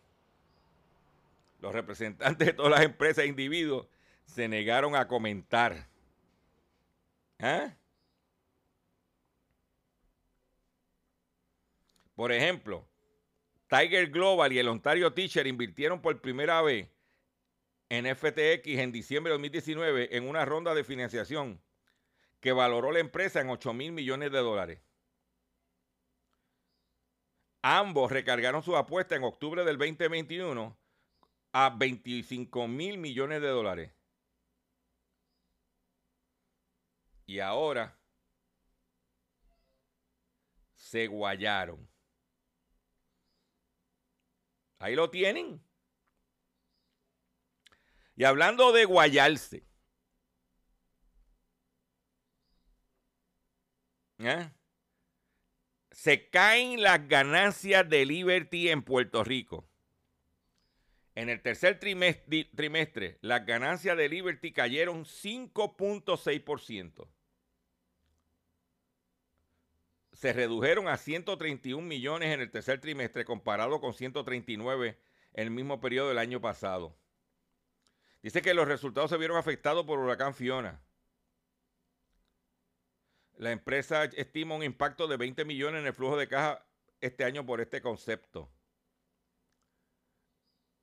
Los 1.60 1.73
representantes 1.73 2.47
de 2.47 2.54
todas 2.54 2.71
las 2.71 2.82
empresas 2.82 3.25
e 3.25 3.28
individuos 3.28 3.88
se 4.25 4.47
negaron 4.47 4.95
a 4.95 5.08
comentar. 5.08 5.88
¿Ah? 7.39 7.73
Por 12.15 12.32
ejemplo, 12.32 12.88
Tiger 13.67 14.10
Global 14.10 14.51
y 14.54 14.60
el 14.60 14.67
Ontario 14.67 15.13
Teacher 15.13 15.47
invirtieron 15.47 16.01
por 16.01 16.21
primera 16.21 16.62
vez 16.62 16.89
en 17.89 18.06
FTX 18.15 18.67
en 18.67 18.91
diciembre 18.91 19.32
de 19.32 19.36
2019 19.36 20.15
en 20.15 20.28
una 20.28 20.45
ronda 20.45 20.73
de 20.73 20.84
financiación 20.84 21.62
que 22.39 22.51
valoró 22.51 22.91
la 22.91 22.99
empresa 22.99 23.41
en 23.41 23.49
8 23.49 23.73
mil 23.73 23.91
millones 23.91 24.32
de 24.32 24.39
dólares. 24.39 24.82
Ambos 27.62 28.12
recargaron 28.12 28.62
su 28.62 28.78
apuesta 28.78 29.15
en 29.15 29.23
octubre 29.23 29.65
del 29.65 29.78
2021 29.78 30.78
a 31.51 31.69
25 31.69 32.67
mil 32.67 32.97
millones 32.97 33.41
de 33.41 33.47
dólares. 33.47 33.91
Y 37.25 37.39
ahora 37.39 37.97
se 40.75 41.08
guayaron. 41.08 41.94
Ahí 44.86 44.95
lo 44.95 45.10
tienen. 45.10 45.60
Y 48.15 48.24
hablando 48.24 48.71
de 48.71 48.86
guayarse. 48.86 49.65
¿eh? 54.19 54.52
se 55.89 56.30
caen 56.30 56.84
las 56.84 57.08
ganancias 57.08 57.89
de 57.89 58.06
Liberty 58.06 58.69
en 58.69 58.84
Puerto 58.84 59.24
Rico. 59.24 59.67
En 61.15 61.30
el 61.30 61.41
tercer 61.41 61.80
trimestre, 61.80 63.17
las 63.21 63.43
ganancias 63.43 63.98
de 63.98 64.08
Liberty 64.08 64.52
cayeron 64.52 65.06
5.6%. 65.06 67.08
Se 70.25 70.33
redujeron 70.33 70.88
a 70.88 70.97
131 70.97 71.88
millones 71.88 72.33
en 72.33 72.41
el 72.41 72.49
tercer 72.49 72.81
trimestre 72.81 73.25
comparado 73.25 73.79
con 73.79 73.93
139 73.93 74.97
en 75.33 75.43
el 75.43 75.51
mismo 75.51 75.79
periodo 75.79 76.09
del 76.09 76.17
año 76.17 76.41
pasado. 76.41 76.97
Dice 78.23 78.41
que 78.41 78.55
los 78.55 78.67
resultados 78.67 79.11
se 79.11 79.17
vieron 79.17 79.38
afectados 79.38 79.85
por 79.85 79.99
huracán 79.99 80.33
Fiona. 80.33 80.81
La 83.38 83.51
empresa 83.51 84.05
estima 84.05 84.55
un 84.55 84.63
impacto 84.63 85.07
de 85.07 85.17
20 85.17 85.45
millones 85.45 85.81
en 85.81 85.85
el 85.85 85.93
flujo 85.93 86.17
de 86.17 86.27
caja 86.27 86.65
este 87.01 87.23
año 87.23 87.45
por 87.45 87.61
este 87.61 87.79
concepto. 87.83 88.49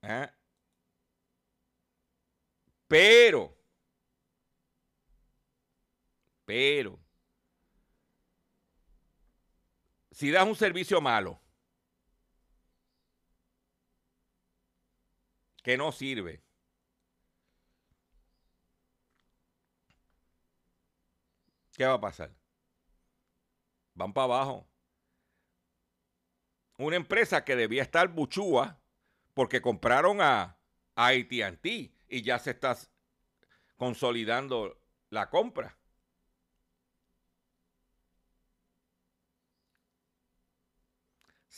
¿Ah? 0.03 0.33
Pero, 2.87 3.53
pero, 6.45 7.02
si 10.13 10.31
das 10.31 10.47
un 10.47 10.55
servicio 10.55 11.01
malo, 11.01 11.41
que 15.63 15.77
no 15.77 15.93
sirve, 15.93 16.43
¿qué 21.77 21.87
va 21.87 21.95
a 21.95 22.01
pasar? 22.01 22.43
van 23.95 24.13
para 24.13 24.25
abajo. 24.25 24.67
Una 26.79 26.97
empresa 26.97 27.45
que 27.45 27.57
debía 27.57 27.83
estar 27.83 28.09
buchúa 28.09 28.81
porque 29.35 29.61
compraron 29.61 30.21
a, 30.21 30.59
ATT 30.95 31.65
y 31.65 32.23
ya 32.23 32.39
se 32.39 32.51
está 32.51 32.77
consolidando 33.77 34.79
la 35.09 35.31
compra. 35.31 35.79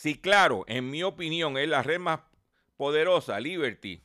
Sí, 0.04 0.20
claro, 0.20 0.66
en 0.68 0.90
mi 0.90 1.02
opinión 1.02 1.56
es 1.56 1.66
la 1.66 1.82
red 1.82 1.98
más 1.98 2.20
poderosa, 2.76 3.40
Liberty. 3.40 4.02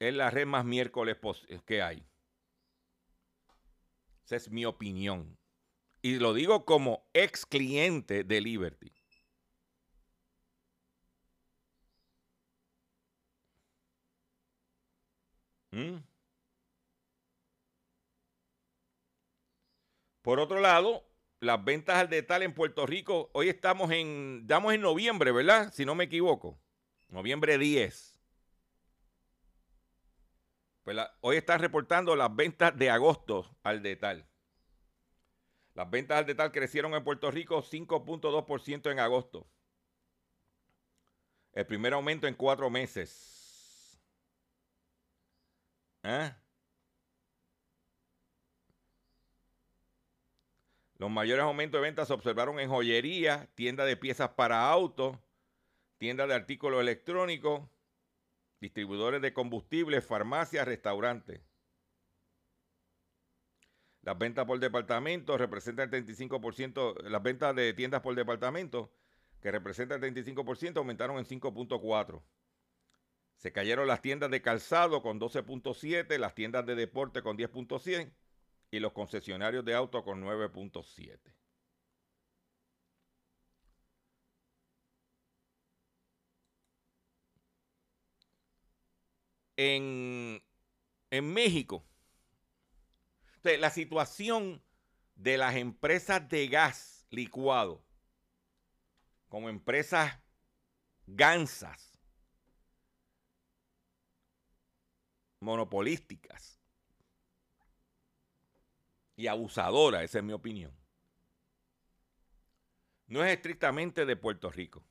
Es 0.00 0.12
la 0.12 0.30
red 0.30 0.46
más 0.46 0.64
miércoles 0.64 1.16
que 1.64 1.80
hay. 1.80 2.04
Esa 4.24 4.34
es 4.34 4.50
mi 4.50 4.64
opinión. 4.64 5.38
Y 6.02 6.18
lo 6.18 6.34
digo 6.34 6.64
como 6.64 7.08
ex 7.12 7.46
cliente 7.46 8.24
de 8.24 8.40
Liberty. 8.40 8.92
¿Mm? 15.70 15.98
Por 20.22 20.40
otro 20.40 20.58
lado, 20.58 21.07
las 21.40 21.64
ventas 21.64 21.96
al 21.96 22.08
detalle 22.08 22.44
en 22.44 22.54
Puerto 22.54 22.86
Rico, 22.86 23.30
hoy 23.32 23.48
estamos 23.48 23.90
en, 23.92 24.46
damos 24.46 24.74
en 24.74 24.80
noviembre, 24.80 25.32
¿verdad? 25.32 25.72
Si 25.72 25.84
no 25.84 25.94
me 25.94 26.04
equivoco. 26.04 26.58
Noviembre 27.08 27.58
10. 27.58 28.20
Pues 30.84 30.96
hoy 31.20 31.36
están 31.36 31.60
reportando 31.60 32.16
las 32.16 32.34
ventas 32.34 32.76
de 32.76 32.90
agosto 32.90 33.56
al 33.62 33.82
detalle. 33.82 34.26
Las 35.74 35.88
ventas 35.88 36.18
al 36.18 36.26
detalle 36.26 36.50
crecieron 36.50 36.94
en 36.94 37.04
Puerto 37.04 37.30
Rico 37.30 37.62
5.2% 37.62 38.90
en 38.90 38.98
agosto. 38.98 39.46
El 41.52 41.66
primer 41.66 41.92
aumento 41.92 42.26
en 42.26 42.34
cuatro 42.34 42.68
meses. 42.68 44.00
¿Eh? 46.02 46.32
Los 50.98 51.10
mayores 51.10 51.44
aumentos 51.44 51.80
de 51.80 51.86
ventas 51.86 52.08
se 52.08 52.14
observaron 52.14 52.58
en 52.58 52.68
joyería, 52.68 53.48
tiendas 53.54 53.86
de 53.86 53.96
piezas 53.96 54.30
para 54.30 54.68
autos, 54.68 55.16
tiendas 55.96 56.26
de 56.28 56.34
artículos 56.34 56.80
electrónicos, 56.80 57.68
distribuidores 58.60 59.22
de 59.22 59.32
combustibles, 59.32 60.04
farmacias, 60.04 60.66
restaurantes. 60.66 61.40
Las 64.02 64.18
ventas 64.18 64.44
por 64.44 64.58
departamento 64.58 65.38
representan 65.38 65.94
el 65.94 66.04
35%, 66.04 67.02
las 67.04 67.22
ventas 67.22 67.54
de 67.54 67.72
tiendas 67.74 68.00
por 68.00 68.16
departamento, 68.16 68.92
que 69.40 69.52
representan 69.52 70.02
el 70.02 70.14
35%, 70.14 70.78
aumentaron 70.78 71.18
en 71.18 71.24
5.4%. 71.26 72.22
Se 73.36 73.52
cayeron 73.52 73.86
las 73.86 74.02
tiendas 74.02 74.32
de 74.32 74.42
calzado 74.42 75.00
con 75.00 75.20
12.7, 75.20 76.18
las 76.18 76.34
tiendas 76.34 76.66
de 76.66 76.74
deporte 76.74 77.22
con 77.22 77.38
10.100 77.38 78.12
y 78.70 78.80
los 78.80 78.92
concesionarios 78.92 79.64
de 79.64 79.74
auto 79.74 80.02
con 80.04 80.22
9.7. 80.22 81.18
En, 89.56 90.42
en 91.10 91.32
México, 91.32 91.84
la 93.42 93.70
situación 93.70 94.62
de 95.14 95.38
las 95.38 95.56
empresas 95.56 96.28
de 96.28 96.46
gas 96.48 97.06
licuado 97.10 97.84
como 99.28 99.48
empresas 99.48 100.18
gansas, 101.06 101.98
monopolísticas, 105.40 106.57
y 109.18 109.26
abusadora, 109.26 110.04
esa 110.04 110.18
es 110.18 110.24
mi 110.24 110.32
opinión. 110.32 110.72
No 113.08 113.24
es 113.24 113.32
estrictamente 113.32 114.06
de 114.06 114.14
Puerto 114.14 114.48
Rico. 114.48 114.84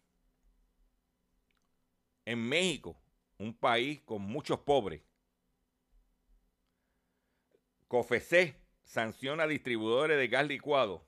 En 2.25 2.39
México, 2.39 3.01
un 3.37 3.53
país 3.53 4.01
con 4.01 4.21
muchos 4.21 4.59
pobres, 4.59 5.01
COFECE 7.87 8.59
sanciona 8.83 9.47
distribuidores 9.47 10.17
de 10.17 10.27
gas 10.27 10.45
licuado 10.45 11.07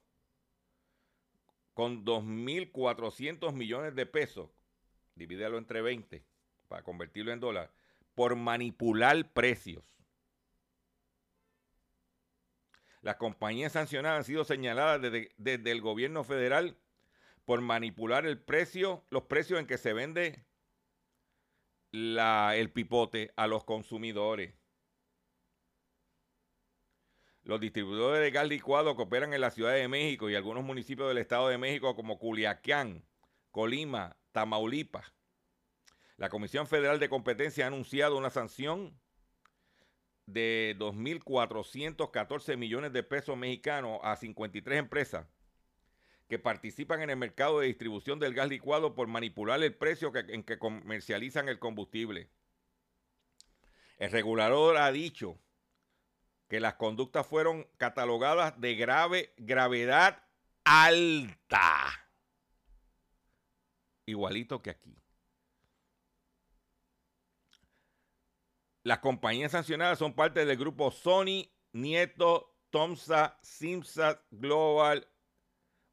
con 1.74 2.06
2.400 2.06 3.52
millones 3.52 3.96
de 3.96 4.06
pesos, 4.06 4.50
divídelo 5.16 5.58
entre 5.58 5.82
20 5.82 6.24
para 6.70 6.84
convertirlo 6.84 7.34
en 7.34 7.42
dólar, 7.42 7.74
por 8.16 8.38
manipular 8.38 9.34
precios. 9.34 9.84
Las 13.02 13.16
compañías 13.16 13.74
sancionadas 13.74 14.20
han 14.20 14.24
sido 14.26 14.44
señaladas 14.44 15.02
desde, 15.02 15.72
el 15.72 15.82
gobierno 15.82 16.24
federal 16.24 16.78
por 17.46 17.62
manipular 17.62 18.26
el 18.26 18.40
precio, 18.40 19.06
los 19.10 19.24
precios 19.24 19.60
en 19.60 19.68
que 19.68 19.78
se 19.78 19.94
vende 19.94 20.46
el 21.92 22.72
pipote 22.72 23.34
a 23.38 23.48
los 23.48 23.64
consumidores. 23.64 24.54
Los 27.44 27.60
distribuidores 27.60 28.22
de 28.22 28.32
gas 28.32 28.48
licuado 28.48 28.96
que 28.96 29.02
operan 29.02 29.34
en 29.34 29.42
la 29.42 29.50
Ciudad 29.50 29.74
de 29.74 29.88
México 29.88 30.30
y 30.30 30.36
algunos 30.36 30.64
municipios 30.64 31.08
del 31.08 31.18
Estado 31.18 31.48
de 31.48 31.58
México 31.58 31.96
como 31.96 32.20
Culiacán, 32.20 33.08
Colima, 33.50 34.18
Tamaulipas. 34.34 35.14
La 36.18 36.30
Comisión 36.30 36.68
Federal 36.68 37.00
de 37.00 37.10
Competencia 37.10 37.64
ha 37.64 37.68
anunciado 37.68 38.18
una 38.18 38.30
sanción 38.30 39.00
de 40.34 40.76
2.414 40.80 42.58
millones 42.58 42.94
de 42.94 43.04
pesos 43.04 43.38
mexicanos 43.38 44.00
a 44.04 44.16
53 44.16 44.80
empresas 44.80 45.26
que 46.28 46.38
participan 46.38 47.02
en 47.02 47.10
el 47.10 47.18
mercado 47.18 47.60
de 47.60 47.68
distribución 47.68 48.20
del 48.20 48.36
gas 48.36 48.48
licuado 48.48 48.94
por 48.94 49.08
manipular 49.08 49.62
el 49.64 49.74
precio 49.74 50.12
en 50.16 50.44
que 50.44 50.60
comercializan 50.60 51.50
el 51.50 51.58
combustible. 51.58 52.30
El 53.98 54.12
regulador 54.12 54.78
ha 54.78 54.92
dicho 54.92 55.40
que 56.48 56.60
las 56.60 56.76
conductas 56.76 57.26
fueron 57.26 57.68
catalogadas 57.78 58.60
de 58.62 58.76
grave 58.76 59.34
gravedad 59.38 60.24
alta. 60.64 62.08
Igualito 64.06 64.62
que 64.62 64.70
aquí. 64.70 64.99
Las 68.90 68.98
compañías 68.98 69.52
sancionadas 69.52 70.00
son 70.00 70.14
parte 70.14 70.46
del 70.46 70.58
grupo 70.58 70.90
Sony, 70.90 71.48
Nieto, 71.74 72.56
Tomsa, 72.72 73.38
Simsa, 73.44 74.24
Global, 74.32 75.08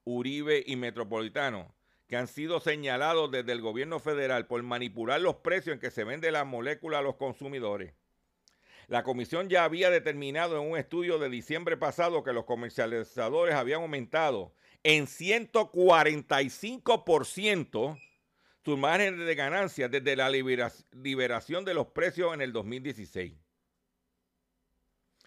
Uribe 0.05 0.65
y 0.67 0.77
Metropolitano, 0.77 1.75
que 2.07 2.17
han 2.17 2.27
sido 2.27 2.59
señalados 2.59 3.31
desde 3.31 3.53
el 3.53 3.61
gobierno 3.61 3.99
federal 3.99 4.47
por 4.47 4.63
manipular 4.63 5.21
los 5.21 5.37
precios 5.37 5.75
en 5.75 5.81
que 5.81 5.91
se 5.91 6.05
vende 6.05 6.33
la 6.33 6.47
molécula 6.47 7.01
a 7.01 7.03
los 7.03 7.17
consumidores. 7.17 7.93
La 8.87 9.03
comisión 9.03 9.51
ya 9.51 9.65
había 9.65 9.91
determinado 9.91 10.59
en 10.59 10.71
un 10.71 10.79
estudio 10.79 11.19
de 11.19 11.29
diciembre 11.29 11.77
pasado 11.77 12.25
que 12.25 12.33
los 12.33 12.47
comercializadores 12.47 13.57
habían 13.57 13.83
aumentado 13.83 14.55
en 14.85 15.07
145% 15.07 18.01
sus 18.67 18.77
márgenes 18.77 19.25
de 19.25 19.35
ganancia 19.37 19.89
desde 19.89 20.17
la 20.17 20.29
liberación 20.29 21.65
de 21.65 21.73
los 21.73 21.87
precios 21.87 22.35
en 22.35 22.41
el 22.43 22.53
2016. 22.53 23.33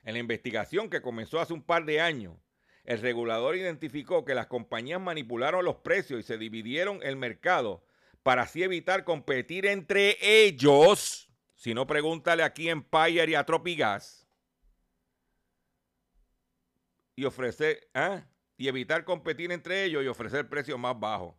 En 0.04 0.14
la 0.14 0.20
investigación 0.20 0.90
que 0.90 1.02
comenzó 1.02 1.40
hace 1.40 1.54
un 1.54 1.64
par 1.64 1.86
de 1.86 2.02
años, 2.02 2.36
el 2.84 3.00
regulador 3.00 3.56
identificó 3.56 4.26
que 4.26 4.36
las 4.36 4.48
compañías 4.48 5.00
manipularon 5.00 5.64
los 5.64 5.78
precios 5.78 6.20
y 6.20 6.24
se 6.24 6.38
dividieron 6.38 7.00
el 7.02 7.16
mercado 7.16 7.82
para 8.24 8.42
así 8.42 8.62
evitar 8.62 9.06
competir 9.06 9.66
entre 9.66 10.18
ellos. 10.22 11.32
Si 11.56 11.74
no, 11.74 11.88
pregúntale 11.88 12.44
aquí 12.44 12.68
en 12.68 12.80
Empire 12.80 13.32
y 13.32 13.36
a 13.36 13.46
Tropigas. 13.46 14.28
Y 17.16 17.24
ofrecer, 17.24 17.88
¿ah? 17.94 18.22
y 18.58 18.68
evitar 18.68 19.06
competir 19.06 19.54
entre 19.54 19.86
ellos 19.86 20.04
y 20.04 20.08
ofrecer 20.08 20.50
precios 20.50 20.78
más 20.78 21.00
bajos. 21.00 21.39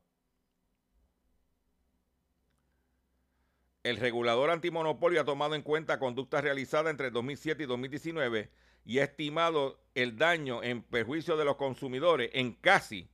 El 3.83 3.97
regulador 3.97 4.51
antimonopolio 4.51 5.23
ha 5.23 5.25
tomado 5.25 5.55
en 5.55 5.63
cuenta 5.63 5.99
conductas 5.99 6.45
realizadas 6.45 6.91
entre 6.91 7.11
2007 7.11 7.63
y 7.63 7.67
2019 7.67 8.51
y 8.85 8.99
ha 8.99 9.05
estimado 9.05 9.81
el 9.95 10.19
daño 10.19 10.63
en 10.63 10.83
perjuicio 10.83 11.37
de 11.37 11.47
los 11.47 11.57
consumidores 11.57 12.31
en 12.35 12.53
casi 12.53 13.09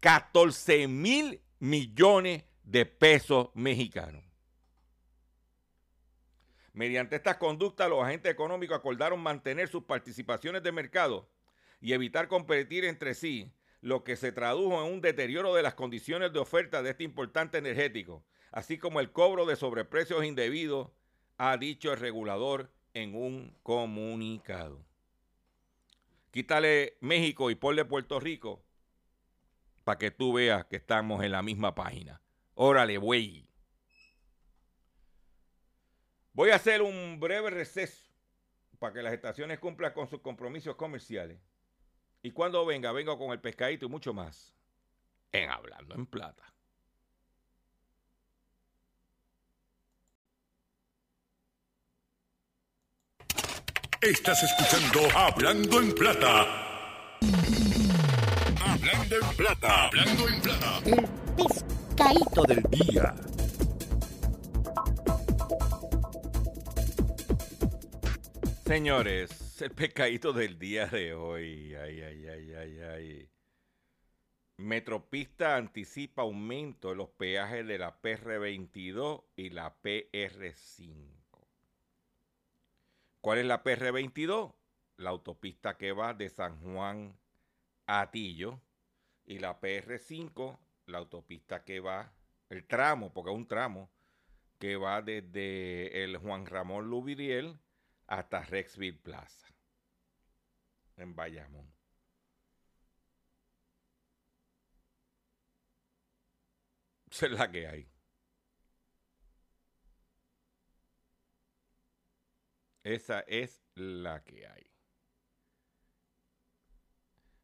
14 0.00 0.88
mil 0.88 1.42
millones 1.58 2.44
de 2.64 2.86
pesos 2.86 3.50
mexicanos. 3.54 4.24
Mediante 6.72 7.16
estas 7.16 7.36
conductas, 7.36 7.90
los 7.90 8.02
agentes 8.02 8.32
económicos 8.32 8.78
acordaron 8.78 9.20
mantener 9.20 9.68
sus 9.68 9.84
participaciones 9.84 10.62
de 10.62 10.72
mercado 10.72 11.28
y 11.80 11.92
evitar 11.92 12.28
competir 12.28 12.84
entre 12.86 13.14
sí, 13.14 13.52
lo 13.82 14.04
que 14.04 14.16
se 14.16 14.32
tradujo 14.32 14.82
en 14.84 14.92
un 14.92 15.00
deterioro 15.00 15.54
de 15.54 15.62
las 15.62 15.74
condiciones 15.74 16.32
de 16.32 16.38
oferta 16.38 16.82
de 16.82 16.90
este 16.90 17.04
importante 17.04 17.58
energético, 17.58 18.24
así 18.50 18.78
como 18.78 19.00
el 19.00 19.12
cobro 19.12 19.46
de 19.46 19.56
sobreprecios 19.56 20.24
indebidos, 20.24 20.88
ha 21.38 21.56
dicho 21.56 21.92
el 21.92 22.00
regulador 22.00 22.70
en 22.94 23.14
un 23.14 23.56
comunicado. 23.62 24.84
Quítale 26.30 26.96
México 27.00 27.50
y 27.50 27.54
ponle 27.54 27.84
Puerto 27.84 28.20
Rico 28.20 28.62
para 29.84 29.98
que 29.98 30.10
tú 30.10 30.34
veas 30.34 30.64
que 30.66 30.76
estamos 30.76 31.24
en 31.24 31.32
la 31.32 31.42
misma 31.42 31.74
página. 31.74 32.20
Órale, 32.54 32.98
güey. 32.98 33.48
Voy 36.32 36.50
a 36.50 36.56
hacer 36.56 36.82
un 36.82 37.18
breve 37.18 37.50
receso 37.50 38.10
para 38.78 38.92
que 38.92 39.02
las 39.02 39.12
estaciones 39.12 39.58
cumplan 39.58 39.92
con 39.92 40.08
sus 40.08 40.20
compromisos 40.20 40.76
comerciales. 40.76 41.40
Y 42.22 42.30
cuando 42.30 42.64
venga, 42.64 42.92
vengo 42.92 43.18
con 43.18 43.32
el 43.32 43.40
pescadito 43.40 43.86
y 43.86 43.88
mucho 43.88 44.14
más 44.14 44.54
en 45.32 45.50
Hablando 45.50 45.94
en 45.94 46.06
Plata. 46.06 46.44
Estás 54.02 54.42
escuchando 54.42 55.14
Hablando 55.14 55.78
en 55.78 55.92
Plata. 55.92 57.18
Hablando 58.64 59.16
en 59.16 59.36
plata. 59.36 59.88
Hablando 59.88 60.26
en 60.26 60.40
plata. 60.40 60.80
El 60.86 61.06
pescadito 61.36 62.42
del 62.44 62.62
día. 62.70 63.14
Señores, 68.64 69.60
el 69.60 69.70
pescadito 69.72 70.32
del 70.32 70.58
día 70.58 70.86
de 70.86 71.12
hoy. 71.12 71.74
Ay, 71.74 72.00
ay, 72.00 72.26
ay, 72.26 72.54
ay, 72.54 72.80
ay. 72.80 73.28
Metropista 74.56 75.56
anticipa 75.56 76.22
aumento 76.22 76.88
de 76.88 76.96
los 76.96 77.10
peajes 77.10 77.66
de 77.66 77.76
la 77.76 78.00
PR22 78.00 79.24
y 79.36 79.50
la 79.50 79.76
PR5. 79.82 81.19
¿Cuál 83.20 83.38
es 83.38 83.46
la 83.46 83.62
PR22? 83.62 84.54
La 84.96 85.10
autopista 85.10 85.76
que 85.76 85.92
va 85.92 86.14
de 86.14 86.28
San 86.28 86.60
Juan 86.60 87.18
a 87.86 88.00
Atillo 88.02 88.60
y 89.24 89.38
la 89.38 89.60
PR5, 89.60 90.58
la 90.86 90.98
autopista 90.98 91.64
que 91.64 91.80
va, 91.80 92.12
el 92.48 92.66
tramo, 92.66 93.12
porque 93.12 93.30
es 93.30 93.36
un 93.36 93.46
tramo, 93.46 93.90
que 94.58 94.76
va 94.76 95.02
desde 95.02 96.04
el 96.04 96.16
Juan 96.18 96.46
Ramón 96.46 96.88
Lubiriel 96.90 97.58
hasta 98.06 98.42
Rexville 98.42 98.98
Plaza, 98.98 99.46
en 100.96 101.14
Bayamón. 101.14 101.72
Esa 107.10 107.26
es 107.26 107.32
la 107.32 107.50
que 107.50 107.66
hay. 107.66 107.89
Esa 112.82 113.20
es 113.20 113.62
la 113.74 114.24
que 114.24 114.46
hay. 114.46 114.70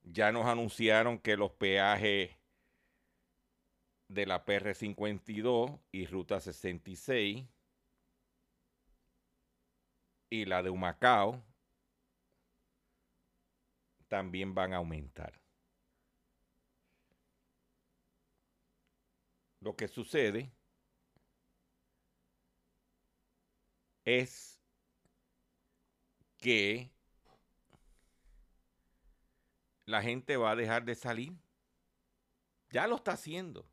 Ya 0.02 0.32
nos 0.32 0.46
anunciaron 0.46 1.18
que 1.18 1.36
los 1.36 1.52
peajes 1.52 2.30
de 4.08 4.26
la 4.26 4.44
PR52 4.44 5.80
y 5.92 6.06
Ruta 6.06 6.40
66 6.40 7.44
y 10.30 10.44
la 10.44 10.62
de 10.62 10.70
Humacao 10.70 11.42
también 14.08 14.54
van 14.54 14.72
a 14.72 14.76
aumentar. 14.78 15.40
Lo 19.60 19.74
que 19.74 19.88
sucede 19.88 20.52
es 24.04 24.55
que 26.46 26.92
la 29.84 30.00
gente 30.00 30.36
va 30.36 30.52
a 30.52 30.54
dejar 30.54 30.84
de 30.84 30.94
salir. 30.94 31.32
Ya 32.70 32.86
lo 32.86 32.94
está 32.94 33.14
haciendo. 33.14 33.68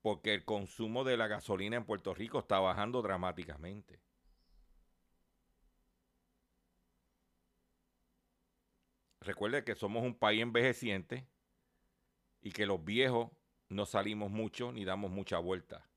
Porque 0.00 0.32
el 0.32 0.44
consumo 0.44 1.02
de 1.02 1.16
la 1.16 1.26
gasolina 1.26 1.76
en 1.76 1.84
Puerto 1.84 2.14
Rico 2.14 2.38
está 2.38 2.60
bajando 2.60 3.02
dramáticamente. 3.02 4.00
Recuerde 9.22 9.64
que 9.64 9.74
somos 9.74 10.04
un 10.04 10.16
país 10.16 10.40
envejeciente 10.40 11.26
y 12.40 12.52
que 12.52 12.64
los 12.64 12.84
viejos 12.84 13.32
no 13.68 13.86
salimos 13.86 14.30
mucho 14.30 14.70
ni 14.70 14.84
damos 14.84 15.10
mucha 15.10 15.38
vuelta. 15.38 15.91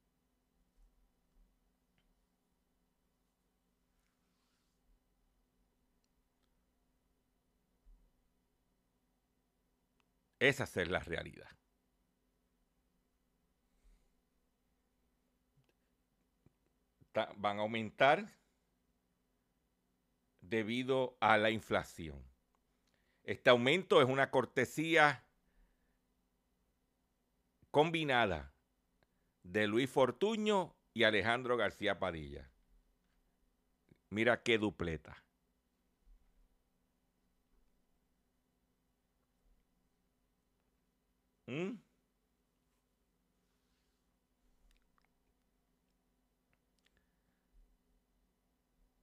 Esa 10.39 10.63
es 10.63 10.87
la 10.89 10.99
realidad. 10.99 11.49
van 17.37 17.59
a 17.59 17.61
aumentar 17.61 18.27
debido 20.41 21.17
a 21.19 21.37
la 21.37 21.49
inflación. 21.49 22.21
Este 23.23 23.49
aumento 23.49 24.01
es 24.01 24.09
una 24.09 24.29
cortesía 24.29 25.23
combinada 27.71 28.53
de 29.43 29.67
Luis 29.67 29.89
Fortuño 29.89 30.75
y 30.93 31.03
Alejandro 31.03 31.57
García 31.57 31.99
Padilla. 31.99 32.49
Mira 34.09 34.43
qué 34.43 34.57
dupleta. 34.57 35.24
¿Mm? 41.47 41.77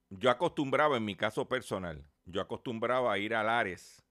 Yo 0.09 0.29
acostumbraba, 0.29 0.97
en 0.97 1.05
mi 1.05 1.15
caso 1.15 1.47
personal, 1.47 2.05
yo 2.25 2.41
acostumbraba 2.41 3.11
a 3.11 3.17
ir 3.17 3.33
a 3.35 3.43
Lares 3.43 4.03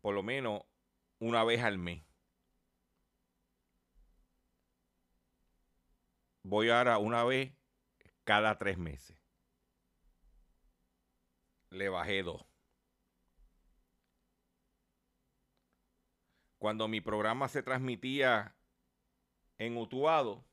por 0.00 0.14
lo 0.14 0.22
menos 0.22 0.62
una 1.18 1.44
vez 1.44 1.62
al 1.62 1.78
mes. 1.78 2.02
Voy 6.42 6.70
ahora 6.70 6.98
una 6.98 7.24
vez 7.24 7.52
cada 8.24 8.56
tres 8.58 8.78
meses. 8.78 9.20
Le 11.70 11.88
bajé 11.88 12.22
dos. 12.22 12.47
Cuando 16.58 16.88
mi 16.88 17.00
programa 17.00 17.48
se 17.48 17.62
transmitía 17.62 18.56
en 19.58 19.76
Utuado, 19.76 20.44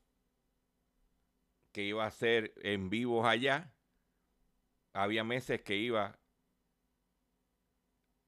que 1.72 1.82
iba 1.82 2.06
a 2.06 2.10
ser 2.10 2.54
en 2.62 2.88
vivos 2.88 3.26
allá, 3.26 3.72
había 4.92 5.24
meses 5.24 5.60
que 5.62 5.76
iba, 5.76 6.18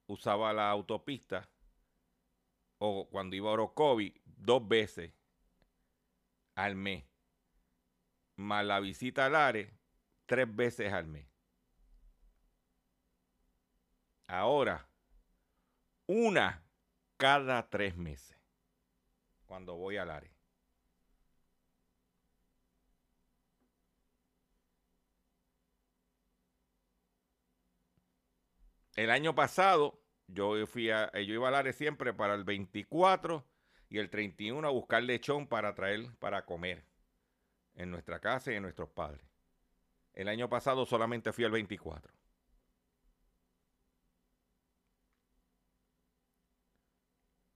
usaba 0.06 0.52
la 0.52 0.70
autopista, 0.70 1.48
o 2.78 3.08
cuando 3.08 3.36
iba 3.36 3.48
a 3.48 3.52
Orocovi, 3.54 4.20
dos 4.24 4.66
veces 4.66 5.12
al 6.54 6.74
mes, 6.74 7.04
más 8.36 8.64
la 8.64 8.80
visita 8.80 9.26
al 9.26 9.36
ARE, 9.36 9.72
tres 10.26 10.54
veces 10.54 10.92
al 10.92 11.06
mes. 11.06 11.26
Ahora, 14.26 14.86
una 16.06 16.67
cada 17.18 17.68
tres 17.68 17.96
meses 17.96 18.38
cuando 19.44 19.76
voy 19.76 19.98
al 19.98 20.10
área. 20.10 20.32
El 28.96 29.10
año 29.10 29.34
pasado 29.34 30.00
yo 30.28 30.66
fui 30.66 30.90
a, 30.90 31.12
yo 31.12 31.34
iba 31.34 31.48
al 31.48 31.54
área 31.54 31.72
siempre 31.72 32.14
para 32.14 32.34
el 32.34 32.44
24 32.44 33.44
y 33.90 33.98
el 33.98 34.10
31 34.10 34.66
a 34.66 34.70
buscar 34.70 35.02
lechón 35.02 35.46
para 35.46 35.74
traer 35.74 36.14
para 36.18 36.44
comer 36.44 36.84
en 37.74 37.90
nuestra 37.90 38.20
casa 38.20 38.52
y 38.52 38.56
en 38.56 38.62
nuestros 38.62 38.90
padres. 38.90 39.24
El 40.14 40.28
año 40.28 40.48
pasado 40.48 40.84
solamente 40.84 41.32
fui 41.32 41.44
al 41.44 41.52
24. 41.52 42.17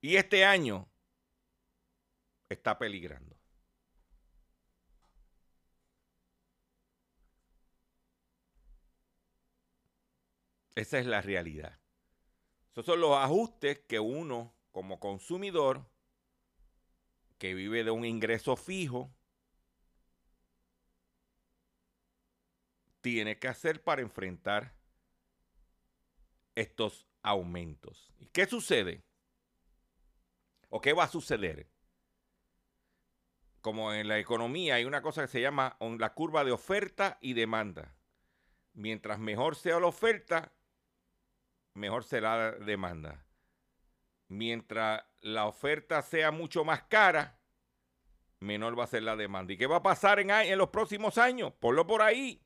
Y 0.03 0.17
este 0.17 0.45
año 0.45 0.89
está 2.49 2.77
peligrando. 2.77 3.39
Esa 10.75 10.99
es 10.99 11.07
la 11.07 11.21
realidad. 11.21 11.79
Esos 12.73 12.85
son 12.85 13.01
los 13.01 13.17
ajustes 13.17 13.79
que 13.87 14.01
uno 14.01 14.53
como 14.73 14.99
consumidor 14.99 15.87
que 17.39 17.55
vive 17.55 17.85
de 17.85 17.93
un 17.93 18.05
ingreso 18.05 18.57
fijo 18.57 19.15
tiene 23.03 23.39
que 23.39 23.47
hacer 23.47 23.85
para 23.85 24.03
enfrentar 24.03 24.75
estos 26.57 27.07
aumentos. 27.23 28.13
¿Y 28.19 28.27
qué 28.27 28.47
sucede? 28.47 29.05
¿O 30.75 30.81
qué 30.81 30.95
va 30.95 31.05
a 31.05 31.09
suceder? 31.09 31.69
Como 33.61 33.93
en 33.93 34.09
la 34.09 34.19
economía 34.19 34.77
hay 34.77 34.87
una 34.87 35.03
cosa 35.03 35.21
que 35.21 35.29
se 35.29 35.43
llama 35.43 35.77
la 35.99 36.15
curva 36.15 36.45
de 36.45 36.53
oferta 36.53 37.19
y 37.21 37.35
demanda. 37.35 37.95
Mientras 38.73 39.19
mejor 39.19 39.55
sea 39.55 39.79
la 39.79 39.89
oferta, 39.89 40.51
mejor 41.75 42.05
será 42.05 42.37
la 42.37 42.53
demanda. 42.65 43.23
Mientras 44.29 45.05
la 45.21 45.45
oferta 45.45 46.01
sea 46.01 46.31
mucho 46.31 46.65
más 46.65 46.85
cara, 46.85 47.39
menor 48.41 48.79
va 48.79 48.85
a 48.85 48.87
ser 48.87 49.03
la 49.03 49.15
demanda. 49.15 49.53
¿Y 49.53 49.59
qué 49.59 49.67
va 49.67 49.77
a 49.77 49.83
pasar 49.83 50.21
en, 50.21 50.31
en 50.31 50.57
los 50.57 50.71
próximos 50.71 51.19
años? 51.19 51.53
Ponlo 51.61 51.87
por 51.87 52.01
ahí. 52.01 52.43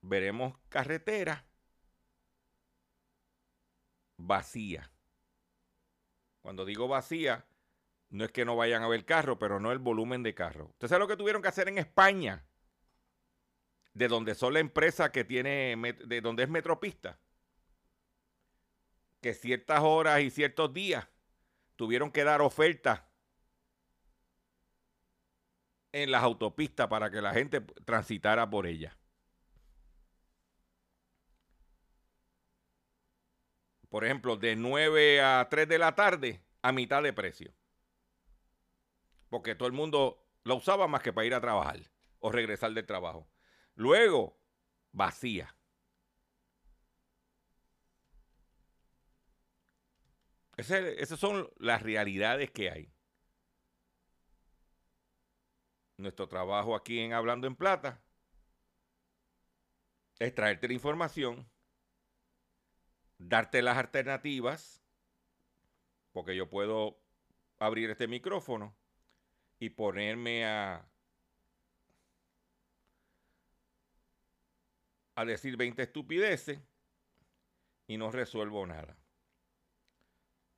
Veremos 0.00 0.56
carreteras 0.70 1.44
vacía. 4.16 4.90
Cuando 6.40 6.64
digo 6.64 6.88
vacía, 6.88 7.46
no 8.08 8.24
es 8.24 8.32
que 8.32 8.44
no 8.44 8.56
vayan 8.56 8.82
a 8.82 8.88
ver 8.88 9.04
carro, 9.04 9.38
pero 9.38 9.60
no 9.60 9.72
el 9.72 9.78
volumen 9.78 10.22
de 10.22 10.34
carro. 10.34 10.66
¿Usted 10.72 10.88
sabe 10.88 11.00
lo 11.00 11.08
que 11.08 11.16
tuvieron 11.16 11.42
que 11.42 11.48
hacer 11.48 11.68
en 11.68 11.78
España? 11.78 12.44
De 13.94 14.08
donde 14.08 14.34
son 14.34 14.54
la 14.54 14.60
empresa 14.60 15.12
que 15.12 15.24
tiene, 15.24 15.76
de 16.04 16.20
donde 16.20 16.44
es 16.44 16.48
Metropista. 16.48 17.18
Que 19.20 19.34
ciertas 19.34 19.80
horas 19.80 20.20
y 20.20 20.30
ciertos 20.30 20.72
días 20.72 21.06
tuvieron 21.76 22.10
que 22.10 22.24
dar 22.24 22.40
ofertas 22.40 23.02
en 25.92 26.10
las 26.10 26.22
autopistas 26.22 26.88
para 26.88 27.10
que 27.10 27.20
la 27.20 27.32
gente 27.32 27.60
transitara 27.60 28.48
por 28.48 28.66
ellas. 28.66 28.96
Por 33.90 34.04
ejemplo, 34.04 34.36
de 34.36 34.56
9 34.56 35.20
a 35.20 35.46
3 35.50 35.68
de 35.68 35.78
la 35.78 35.94
tarde 35.94 36.40
a 36.62 36.72
mitad 36.72 37.02
de 37.02 37.12
precio. 37.12 37.52
Porque 39.28 39.54
todo 39.54 39.66
el 39.68 39.74
mundo 39.74 40.24
lo 40.44 40.56
usaba 40.56 40.88
más 40.88 41.02
que 41.02 41.12
para 41.12 41.26
ir 41.26 41.34
a 41.34 41.40
trabajar 41.40 41.80
o 42.20 42.32
regresar 42.32 42.72
del 42.72 42.86
trabajo. 42.86 43.28
Luego, 43.74 44.40
vacía. 44.92 45.54
esas 50.56 51.18
son 51.18 51.50
las 51.56 51.82
realidades 51.82 52.50
que 52.50 52.70
hay. 52.70 52.92
Nuestro 55.96 56.28
trabajo 56.28 56.76
aquí 56.76 57.00
en 57.00 57.12
Hablando 57.12 57.46
en 57.46 57.56
Plata 57.56 58.02
es 60.18 60.34
traerte 60.34 60.68
la 60.68 60.74
información, 60.74 61.50
darte 63.20 63.62
las 63.62 63.76
alternativas, 63.76 64.82
porque 66.12 66.34
yo 66.34 66.48
puedo 66.48 66.98
abrir 67.58 67.90
este 67.90 68.08
micrófono 68.08 68.74
y 69.58 69.70
ponerme 69.70 70.46
a, 70.46 70.88
a 75.14 75.24
decir 75.24 75.56
20 75.56 75.82
estupideces 75.82 76.58
y 77.86 77.98
no 77.98 78.10
resuelvo 78.10 78.66
nada. 78.66 78.96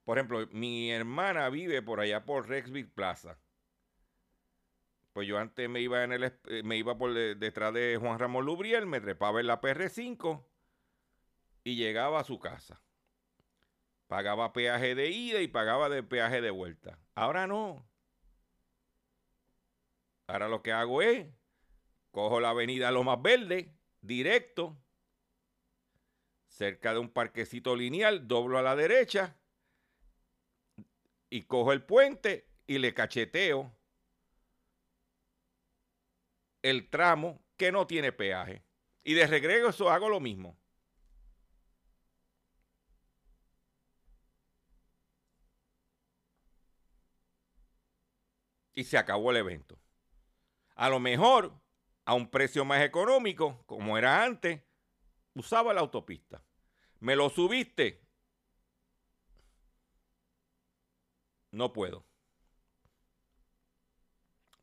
Por 0.04 0.18
ejemplo, 0.18 0.46
mi 0.52 0.90
hermana 0.90 1.48
vive 1.48 1.82
por 1.82 2.00
allá 2.00 2.24
por 2.24 2.48
Rexville 2.48 2.90
Plaza. 2.90 3.38
Pues 5.12 5.28
yo 5.28 5.38
antes 5.38 5.68
me 5.68 5.80
iba 5.80 6.02
en 6.04 6.12
el 6.12 6.24
eh, 6.24 6.62
me 6.64 6.76
iba 6.76 6.96
por 6.96 7.12
detrás 7.12 7.74
de 7.74 7.98
Juan 8.00 8.18
Ramón 8.18 8.46
Lubriel, 8.46 8.86
me 8.86 9.00
trepaba 9.00 9.40
en 9.40 9.46
la 9.46 9.60
PR5 9.60 10.51
y 11.64 11.76
llegaba 11.76 12.20
a 12.20 12.24
su 12.24 12.38
casa. 12.38 12.80
Pagaba 14.06 14.52
peaje 14.52 14.94
de 14.94 15.10
ida 15.10 15.40
y 15.40 15.48
pagaba 15.48 15.88
de 15.88 16.02
peaje 16.02 16.40
de 16.40 16.50
vuelta. 16.50 16.98
Ahora 17.14 17.46
no. 17.46 17.88
Ahora 20.26 20.48
lo 20.48 20.62
que 20.62 20.72
hago 20.72 21.02
es 21.02 21.26
cojo 22.10 22.40
la 22.40 22.50
avenida 22.50 22.90
Lomas 22.90 23.20
Verde, 23.22 23.74
directo, 24.00 24.76
cerca 26.46 26.92
de 26.92 26.98
un 26.98 27.08
parquecito 27.08 27.74
lineal, 27.74 28.28
doblo 28.28 28.58
a 28.58 28.62
la 28.62 28.76
derecha 28.76 29.36
y 31.30 31.42
cojo 31.42 31.72
el 31.72 31.82
puente 31.82 32.46
y 32.66 32.78
le 32.78 32.92
cacheteo 32.92 33.74
el 36.60 36.88
tramo 36.90 37.42
que 37.56 37.72
no 37.72 37.86
tiene 37.86 38.12
peaje. 38.12 38.62
Y 39.02 39.14
de 39.14 39.26
regreso 39.26 39.90
hago 39.90 40.08
lo 40.08 40.20
mismo. 40.20 40.61
Y 48.74 48.84
se 48.84 48.98
acabó 48.98 49.30
el 49.30 49.38
evento. 49.38 49.78
A 50.74 50.88
lo 50.88 51.00
mejor, 51.00 51.60
a 52.04 52.14
un 52.14 52.30
precio 52.30 52.64
más 52.64 52.82
económico, 52.82 53.62
como 53.66 53.98
era 53.98 54.24
antes, 54.24 54.62
usaba 55.34 55.74
la 55.74 55.80
autopista. 55.80 56.42
Me 57.00 57.16
lo 57.16 57.30
subiste. 57.30 58.00
No 61.50 61.72
puedo. 61.72 62.04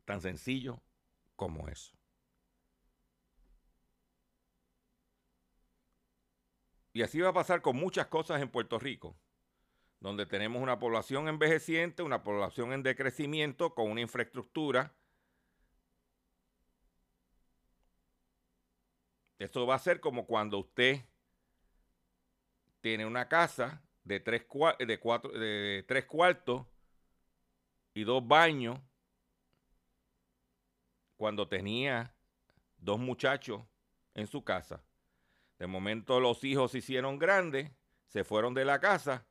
Tan 0.06 0.22
sencillo 0.22 0.82
como 1.36 1.68
eso. 1.68 2.00
Y 6.94 7.04
así 7.04 7.22
va 7.22 7.30
a 7.30 7.34
pasar 7.34 7.62
con 7.62 7.76
muchas 7.76 8.08
cosas 8.08 8.42
en 8.42 8.50
Puerto 8.50 8.80
Rico, 8.80 9.16
donde 10.00 10.26
tenemos 10.26 10.62
una 10.62 10.80
población 10.80 11.28
envejeciente, 11.28 12.04
una 12.04 12.24
población 12.24 12.72
en 12.72 12.84
decrecimiento, 12.84 13.74
con 13.76 13.92
una 13.92 14.02
infraestructura. 14.02 14.94
Esto 19.38 19.66
va 19.66 19.76
a 19.76 19.80
ser 19.80 20.00
como 20.00 20.26
cuando 20.26 20.60
usted 20.60 21.06
tiene 22.82 23.06
una 23.06 23.28
casa 23.28 23.82
de 24.04 24.20
tres, 24.20 24.46
de 24.80 25.00
cuatro, 25.00 25.32
de 25.32 25.84
tres 25.88 26.06
cuartos 26.06 26.66
y 27.94 28.04
dos 28.04 28.26
baños 28.26 28.80
cuando 31.18 31.48
tenía 31.48 32.16
dos 32.78 33.00
muchachos 33.00 33.62
en 34.14 34.28
su 34.28 34.44
casa. 34.44 34.82
De 35.58 35.68
momento 35.68 36.22
los 36.22 36.44
hijos 36.46 36.72
se 36.72 36.78
hicieron 36.78 37.20
grandes, 37.20 37.72
se 38.08 38.24
fueron 38.24 38.54
de 38.54 38.64
la 38.64 38.80
casa 38.80 39.29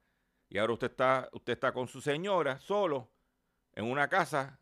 y 0.50 0.58
ahora 0.58 0.72
usted 0.72 0.90
está, 0.90 1.28
usted 1.32 1.52
está 1.54 1.72
con 1.72 1.88
su 1.88 2.00
señora 2.00 2.58
solo 2.58 3.11
en 3.72 3.84
una 3.84 4.08
casa 4.08 4.58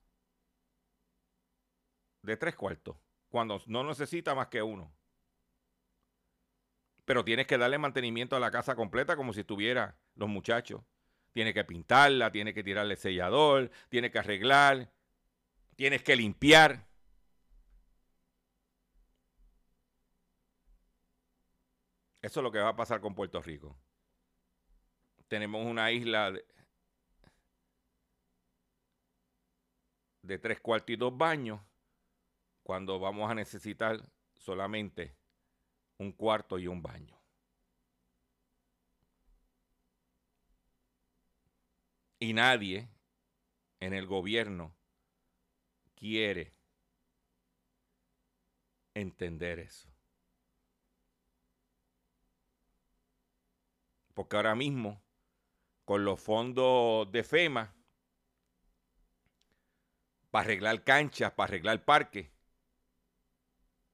de 2.22 2.36
tres 2.36 2.56
cuartos, 2.56 2.96
cuando 3.28 3.60
no 3.66 3.84
necesita 3.84 4.34
más 4.34 4.48
que 4.48 4.62
uno. 4.62 4.92
Pero 7.04 7.24
tienes 7.24 7.46
que 7.46 7.56
darle 7.56 7.78
mantenimiento 7.78 8.34
a 8.34 8.40
la 8.40 8.50
casa 8.50 8.74
completa 8.74 9.16
como 9.16 9.32
si 9.32 9.40
estuviera 9.40 9.96
los 10.16 10.28
muchachos. 10.28 10.82
Tiene 11.32 11.54
que 11.54 11.64
pintarla, 11.64 12.32
tiene 12.32 12.52
que 12.52 12.64
tirarle 12.64 12.96
sellador, 12.96 13.70
tiene 13.88 14.10
que 14.10 14.18
arreglar, 14.18 14.90
tienes 15.76 16.02
que 16.02 16.16
limpiar. 16.16 16.84
Eso 22.22 22.40
es 22.40 22.42
lo 22.42 22.50
que 22.50 22.58
va 22.58 22.70
a 22.70 22.76
pasar 22.76 23.00
con 23.00 23.14
Puerto 23.14 23.40
Rico. 23.40 23.78
Tenemos 25.28 25.66
una 25.66 25.90
isla 25.90 26.32
de, 30.22 30.38
tres 30.38 30.60
cuartos 30.60 30.90
y 30.90 30.96
dos 30.96 31.16
baños 31.16 31.60
cuando 32.62 32.98
vamos 32.98 33.30
a 33.30 33.34
necesitar 33.34 34.00
solamente 34.34 35.16
un 35.98 36.12
cuarto 36.12 36.58
y 36.58 36.66
un 36.66 36.82
baño. 36.82 37.16
Y 42.18 42.32
nadie 42.32 42.88
en 43.80 43.92
el 43.92 44.06
gobierno 44.06 44.74
quiere 45.94 46.52
entender 48.94 49.58
eso. 49.58 49.88
Porque 54.14 54.36
ahora 54.36 54.54
mismo, 54.54 55.05
con 55.86 56.04
los 56.04 56.20
fondos 56.20 57.10
de 57.12 57.22
FEMA, 57.22 57.72
para 60.30 60.44
arreglar 60.44 60.82
canchas, 60.82 61.32
para 61.32 61.48
arreglar 61.48 61.84
parques, 61.84 62.28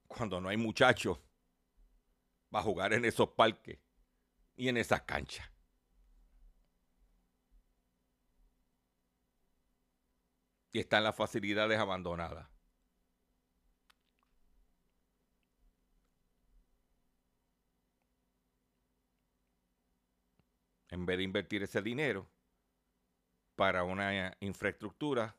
cuando 0.07 0.41
no 0.41 0.49
hay 0.49 0.57
muchachos 0.57 1.19
para 2.49 2.63
jugar 2.63 2.93
en 2.93 3.05
esos 3.05 3.29
parques 3.29 3.79
y 4.55 4.69
en 4.69 4.77
esas 4.77 5.03
canchas. 5.03 5.47
Y 10.71 10.79
están 10.79 11.03
las 11.03 11.15
facilidades 11.15 11.77
abandonadas. 11.77 12.52
En 20.93 21.07
vez 21.07 21.17
de 21.17 21.23
invertir 21.23 21.63
ese 21.63 21.81
dinero 21.81 22.29
para 23.55 23.83
una 23.83 24.37
infraestructura 24.39 25.35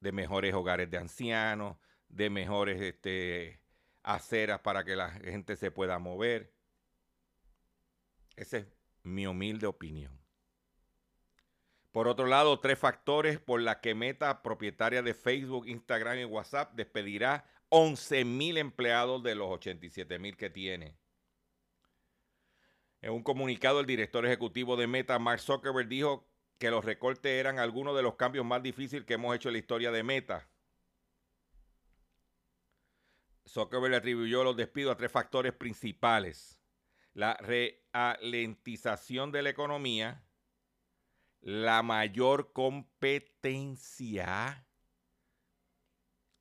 de 0.00 0.12
mejores 0.12 0.52
hogares 0.52 0.90
de 0.90 0.98
ancianos, 0.98 1.78
de 2.08 2.28
mejores 2.28 2.80
este, 2.82 3.62
aceras 4.02 4.60
para 4.60 4.84
que 4.84 4.96
la 4.96 5.10
gente 5.10 5.56
se 5.56 5.70
pueda 5.70 5.98
mover. 5.98 6.52
Esa 8.36 8.58
es 8.58 8.66
mi 9.02 9.26
humilde 9.26 9.66
opinión. 9.66 10.12
Por 11.90 12.06
otro 12.06 12.26
lado, 12.26 12.60
tres 12.60 12.78
factores 12.78 13.38
por 13.38 13.62
la 13.62 13.80
que 13.80 13.94
Meta, 13.94 14.42
propietaria 14.42 15.00
de 15.00 15.14
Facebook, 15.14 15.66
Instagram 15.68 16.18
y 16.18 16.24
WhatsApp, 16.24 16.74
despedirá 16.74 17.48
11 17.70 18.26
mil 18.26 18.58
empleados 18.58 19.22
de 19.22 19.36
los 19.36 19.48
87 19.48 20.18
mil 20.18 20.36
que 20.36 20.50
tiene. 20.50 20.98
En 23.04 23.12
un 23.12 23.22
comunicado, 23.22 23.78
el 23.80 23.86
director 23.86 24.24
ejecutivo 24.24 24.76
de 24.78 24.86
Meta, 24.86 25.18
Mark 25.18 25.38
Zuckerberg, 25.38 25.88
dijo 25.88 26.26
que 26.56 26.70
los 26.70 26.82
recortes 26.82 27.32
eran 27.32 27.58
algunos 27.58 27.94
de 27.94 28.02
los 28.02 28.14
cambios 28.14 28.46
más 28.46 28.62
difíciles 28.62 29.04
que 29.04 29.12
hemos 29.12 29.36
hecho 29.36 29.50
en 29.50 29.52
la 29.52 29.58
historia 29.58 29.90
de 29.90 30.02
Meta. 30.02 30.48
Zuckerberg 33.46 33.96
atribuyó 33.96 34.42
los 34.42 34.56
despidos 34.56 34.94
a 34.94 34.96
tres 34.96 35.12
factores 35.12 35.52
principales. 35.52 36.58
La 37.12 37.36
ralentización 37.92 39.32
de 39.32 39.42
la 39.42 39.50
economía, 39.50 40.24
la 41.42 41.82
mayor 41.82 42.54
competencia 42.54 43.86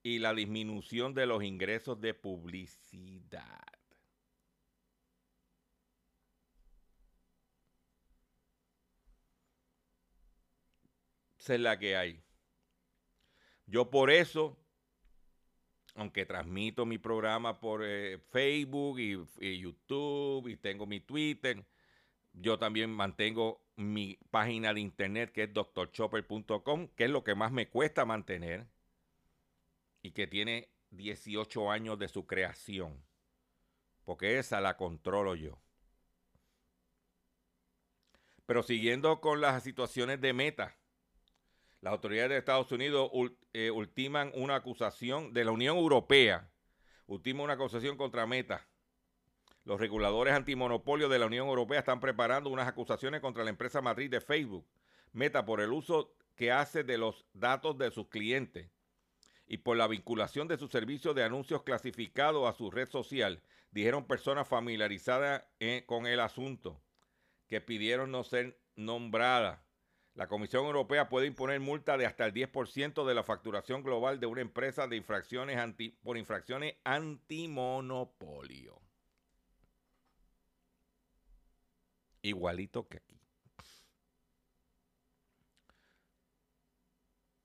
y 0.02 0.20
la 0.20 0.34
disminución 0.34 1.14
de 1.14 1.26
los 1.26 1.44
ingresos 1.44 2.00
de 2.00 2.14
publicidad. 2.14 3.83
Esa 11.44 11.56
es 11.56 11.60
la 11.60 11.78
que 11.78 11.98
hay. 11.98 12.24
Yo 13.66 13.90
por 13.90 14.10
eso, 14.10 14.58
aunque 15.94 16.26
transmito 16.26 16.86
mi 16.86 16.98
programa 16.98 17.60
por 17.60 17.82
eh, 17.84 18.18
Facebook 18.30 18.98
y, 18.98 19.58
YouTube 19.60 20.48
y 20.48 20.56
tengo 20.56 20.86
mi 20.86 21.02
Twitter, 21.02 21.66
yo 22.32 22.58
también 22.58 22.92
mantengo 22.92 23.62
mi 23.76 24.18
página 24.32 24.74
de 24.74 24.80
internet 24.80 25.34
que 25.34 25.44
es 25.44 25.54
doctorchopper.com, 25.54 26.88
que 26.96 27.04
es 27.04 27.10
lo 27.10 27.26
que 27.26 27.36
más 27.36 27.52
me 27.52 27.68
cuesta 27.68 28.06
mantener 28.06 28.66
y 30.02 30.12
que 30.12 30.28
tiene 30.28 30.70
18 30.92 31.72
años 31.72 32.00
de 32.00 32.08
su 32.08 32.26
creación, 32.26 33.04
porque 34.06 34.40
esa 34.40 34.62
la 34.62 34.78
controlo 34.78 35.36
yo. 35.36 35.60
Pero 38.46 38.64
siguiendo 38.64 39.20
con 39.20 39.42
las 39.42 39.62
situaciones 39.62 40.22
de 40.22 40.32
meta, 40.32 40.78
las 41.84 41.92
autoridades 41.92 42.30
de 42.30 42.38
Estados 42.38 42.72
Unidos 42.72 43.12
eh, 43.52 43.70
ultiman 43.70 44.32
una 44.36 44.56
acusación 44.56 45.34
de 45.34 45.44
la 45.44 45.52
Unión 45.52 45.76
Europea, 45.76 46.50
ultima 47.08 47.44
una 47.44 47.54
acusación 47.54 47.98
contra 47.98 48.26
Meta. 48.26 48.66
Los 49.66 49.82
reguladores 49.82 50.34
antimonopolio 50.34 51.10
de 51.10 51.20
la 51.20 51.26
Unión 51.26 51.50
Europea 51.50 51.80
están 51.80 52.00
preparando 52.00 52.50
unas 52.50 52.70
acusaciones 52.70 53.20
contra 53.20 53.44
la 53.44 53.50
empresa 53.50 53.82
matriz 53.82 54.10
de 54.10 54.22
Facebook, 54.22 54.66
Meta, 55.12 55.44
por 55.44 55.60
el 55.60 55.74
uso 55.74 56.16
que 56.38 56.54
hace 56.54 56.86
de 56.86 56.98
los 56.98 57.26
datos 57.34 57.78
de 57.78 57.92
sus 57.92 58.08
clientes 58.08 58.70
y 59.46 59.58
por 59.58 59.76
la 59.76 59.88
vinculación 59.88 60.48
de 60.48 60.58
su 60.58 60.70
servicio 60.70 61.14
de 61.14 61.26
anuncios 61.26 61.64
clasificados 61.64 62.48
a 62.48 62.54
su 62.54 62.72
red 62.72 62.88
social, 62.88 63.44
dijeron 63.72 64.08
personas 64.08 64.48
familiarizadas 64.48 65.44
eh, 65.60 65.84
con 65.86 66.08
el 66.08 66.22
asunto, 66.22 66.82
que 67.50 67.60
pidieron 67.60 68.10
no 68.10 68.24
ser 68.24 68.58
nombradas. 68.78 69.60
La 70.16 70.28
Comisión 70.28 70.66
Europea 70.66 71.10
puede 71.10 71.26
imponer 71.26 71.60
multa 71.60 71.98
de 71.98 72.06
hasta 72.06 72.26
el 72.26 72.34
10% 72.34 73.04
de 73.04 73.16
la 73.16 73.24
facturación 73.24 73.82
global 73.82 74.20
de 74.20 74.28
una 74.28 74.42
empresa 74.42 74.88
por 76.04 76.18
infracciones 76.18 76.76
antimonopolio. 76.84 78.80
Igualito 82.22 82.88
que 82.88 82.98
aquí. 82.98 83.20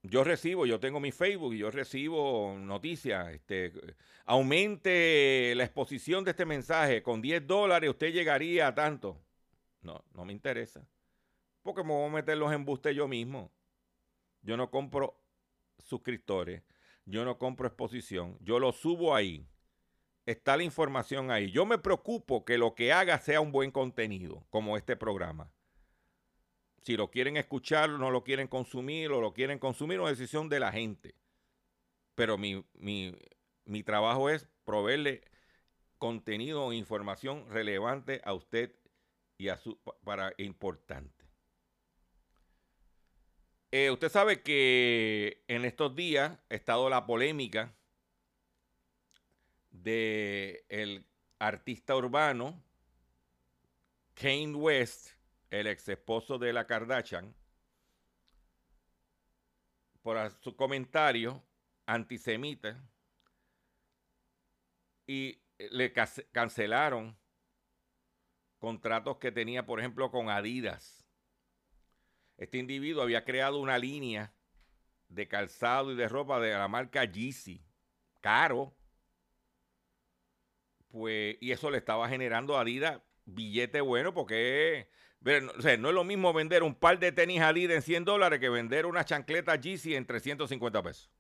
Yo 0.03 0.23
recibo, 0.25 0.66
yo 0.66 0.79
tengo 0.79 1.01
mi 1.01 1.11
Facebook 1.11 1.55
y 1.55 1.59
yo 1.59 1.71
recibo 1.71 2.55
noticias. 2.59 3.33
Este, 3.33 3.73
aumente 4.27 5.55
la 5.57 5.64
exposición 5.64 6.23
de 6.23 6.33
este 6.33 6.45
mensaje. 6.45 7.03
Con 7.03 7.23
10 7.23 7.47
dólares 7.47 7.91
usted 7.91 8.12
llegaría 8.12 8.69
a 8.69 8.75
tanto. 8.75 9.21
No, 9.81 10.05
no 10.12 10.25
me 10.25 10.33
interesa 10.33 10.87
porque 11.63 11.83
me 11.83 11.91
voy 11.91 12.09
a 12.09 12.13
meter 12.13 12.37
los 12.37 12.53
embustes 12.53 12.95
yo 12.95 13.09
mismo. 13.09 13.51
Yo 14.43 14.57
no 14.57 14.71
compro 14.71 15.21
suscriptores, 15.79 16.63
yo 17.05 17.25
no 17.25 17.39
compro 17.39 17.67
exposición, 17.67 18.37
yo 18.41 18.59
lo 18.59 18.73
subo 18.73 19.15
ahí. 19.15 19.47
Está 20.27 20.57
la 20.57 20.63
información 20.63 21.31
ahí. 21.31 21.51
Yo 21.51 21.65
me 21.65 21.79
preocupo 21.79 22.45
que 22.45 22.59
lo 22.59 22.75
que 22.75 22.93
haga 22.93 23.19
sea 23.19 23.41
un 23.41 23.51
buen 23.51 23.71
contenido, 23.71 24.45
como 24.51 24.77
este 24.77 24.95
programa. 24.97 25.51
Si 26.83 26.97
lo 26.97 27.11
quieren 27.11 27.37
escuchar, 27.37 27.89
no 27.91 28.11
lo 28.11 28.25
quieren 28.25 28.47
consumir, 28.47 29.11
o 29.11 29.21
lo 29.21 29.33
quieren 29.33 29.59
consumir, 29.59 30.01
una 30.01 30.11
decisión 30.11 30.49
de 30.49 30.61
la 30.61 30.71
gente. 30.71 31.15
Pero 32.15 32.37
mi, 32.37 32.65
mi 33.65 33.83
trabajo 33.83 34.29
es 34.29 34.49
proveerle 34.65 35.23
contenido 35.99 36.65
o 36.65 36.73
información 36.73 37.49
relevante 37.51 38.21
a 38.25 38.33
usted 38.33 38.75
y 39.37 39.49
a 39.49 39.57
su 39.57 39.79
para 40.05 40.33
importante. 40.39 41.18
Eh, 43.71 43.91
usted 43.91 44.09
sabe 44.09 44.43
que 44.43 45.45
en 45.47 45.66
estos 45.66 45.95
días 45.95 46.39
ha 46.49 46.55
estado 46.55 46.89
la 46.89 47.05
polémica 47.05 47.75
de 49.71 50.64
el 50.71 51.05
artista 51.39 51.95
urbano 51.95 52.62
Kane 54.14 54.55
West, 54.55 55.11
el 55.51 55.66
ex 55.66 55.87
esposo 55.91 56.39
de 56.39 56.55
la 56.55 56.66
Kardashian, 56.66 57.35
por 60.01 60.31
su 60.41 60.57
comentario 60.57 61.43
antisemita 61.85 62.83
y 65.07 65.43
le 65.59 65.93
cancelaron 65.93 67.19
contratos 68.59 69.19
que 69.19 69.31
tenía, 69.31 69.66
por 69.66 69.79
ejemplo, 69.79 70.11
con 70.11 70.31
Adidas 70.31 70.97
este 72.39 72.59
individuo 72.59 73.03
había 73.03 73.24
creado 73.24 73.59
una 73.59 73.78
línea 73.78 74.32
de 75.09 75.28
calzado 75.28 75.93
y 75.93 75.97
de 75.97 76.09
ropa 76.09 76.41
de 76.41 76.53
la 76.53 76.68
marca 76.68 77.05
Yeezy, 77.05 77.64
caro. 78.20 78.74
Pues, 80.89 81.36
y 81.41 81.53
eso 81.53 81.70
le 81.70 81.78
estaba 81.78 82.09
generando 82.09 82.57
a 82.57 82.62
Adidas 82.62 83.03
billete 83.26 83.82
bueno 83.82 84.14
porque 84.14 84.89
no 85.20 85.89
es 85.89 85.95
lo 85.95 86.05
mismo 86.05 86.32
vender 86.32 86.62
un 86.62 86.74
par 86.74 86.99
de 86.99 87.12
tenis 87.12 87.41
Adidas 87.43 87.76
en 87.76 87.82
100 87.82 88.05
dólares 88.05 88.41
que 88.41 88.49
vender 88.49 88.86
una 88.86 89.05
chancleta 89.05 89.57
Yeezy 89.57 89.95
en 89.97 90.07
350 90.07 90.82
pesos. 90.82 91.11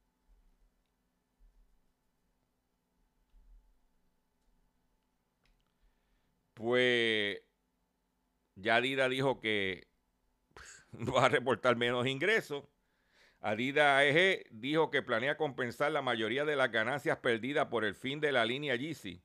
Pues 6.54 7.40
ya 8.56 8.76
Adidas 8.76 9.10
dijo 9.10 9.40
que 9.40 9.87
va 11.14 11.26
a 11.26 11.28
reportar 11.28 11.76
menos 11.76 12.06
ingresos. 12.06 12.64
Adidas 13.40 14.00
AEG 14.00 14.48
dijo 14.50 14.90
que 14.90 15.02
planea 15.02 15.36
compensar 15.36 15.92
la 15.92 16.02
mayoría 16.02 16.44
de 16.44 16.56
las 16.56 16.72
ganancias 16.72 17.18
perdidas 17.18 17.66
por 17.66 17.84
el 17.84 17.94
fin 17.94 18.20
de 18.20 18.32
la 18.32 18.44
línea 18.44 18.74
Yeezy 18.74 19.22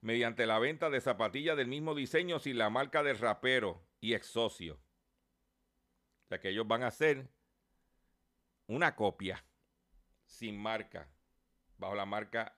mediante 0.00 0.46
la 0.46 0.58
venta 0.58 0.90
de 0.90 1.00
zapatillas 1.00 1.56
del 1.56 1.68
mismo 1.68 1.94
diseño 1.94 2.38
sin 2.38 2.58
la 2.58 2.70
marca 2.70 3.02
del 3.02 3.18
rapero 3.18 3.86
y 4.00 4.14
ex 4.14 4.26
socio. 4.26 4.74
O 6.24 6.28
sea 6.28 6.40
que 6.40 6.50
ellos 6.50 6.66
van 6.66 6.82
a 6.82 6.88
hacer 6.88 7.28
una 8.66 8.94
copia 8.96 9.44
sin 10.24 10.60
marca, 10.60 11.08
bajo 11.78 11.94
la 11.94 12.06
marca 12.06 12.56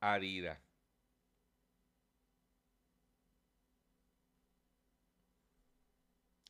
Adidas. 0.00 0.65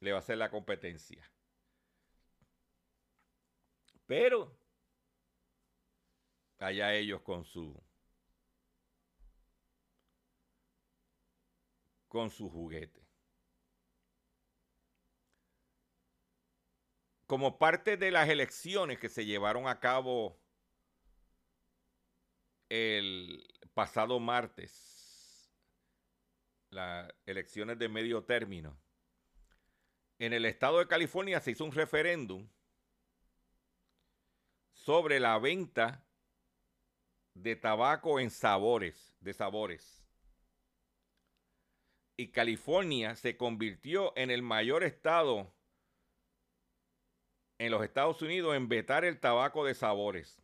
Le 0.01 0.13
va 0.13 0.19
a 0.19 0.21
hacer 0.21 0.39
la 0.39 0.51
competencia. 0.51 1.23
Pero 4.07 4.57
allá 6.59 6.95
ellos 6.95 7.23
con 7.23 7.45
su 7.45 7.83
con 12.09 12.31
su 12.31 12.49
juguete. 12.49 13.05
Como 17.27 17.59
parte 17.59 17.97
de 17.97 18.11
las 18.11 18.29
elecciones 18.29 18.99
que 18.99 19.09
se 19.09 19.27
llevaron 19.27 19.67
a 19.67 19.81
cabo 19.81 20.41
el 22.69 23.47
pasado 23.75 24.21
martes, 24.21 25.53
las 26.71 27.13
elecciones 27.27 27.79
de 27.79 27.89
medio 27.89 28.25
término, 28.25 28.79
en 30.19 30.33
el 30.33 30.45
estado 30.47 30.79
de 30.79 30.87
California 30.87 31.41
se 31.41 31.51
hizo 31.51 31.65
un 31.65 31.73
referéndum 31.73 32.49
sobre 34.73 35.21
la 35.21 35.39
venta 35.39 36.05
de 37.35 37.57
tabaco 37.57 38.19
en 38.19 38.31
sabores, 38.31 39.15
de 39.21 39.35
sabores. 39.35 40.07
Y 42.17 42.29
California 42.29 43.15
se 43.15 43.37
convirtió 43.37 44.17
en 44.17 44.31
el 44.31 44.43
mayor 44.43 44.85
estado 44.85 45.53
en 47.59 47.71
los 47.71 47.83
Estados 47.83 48.23
Unidos 48.23 48.55
en 48.57 48.69
vetar 48.69 49.05
el 49.05 49.21
tabaco 49.21 49.65
de 49.65 49.75
sabores. 49.75 50.43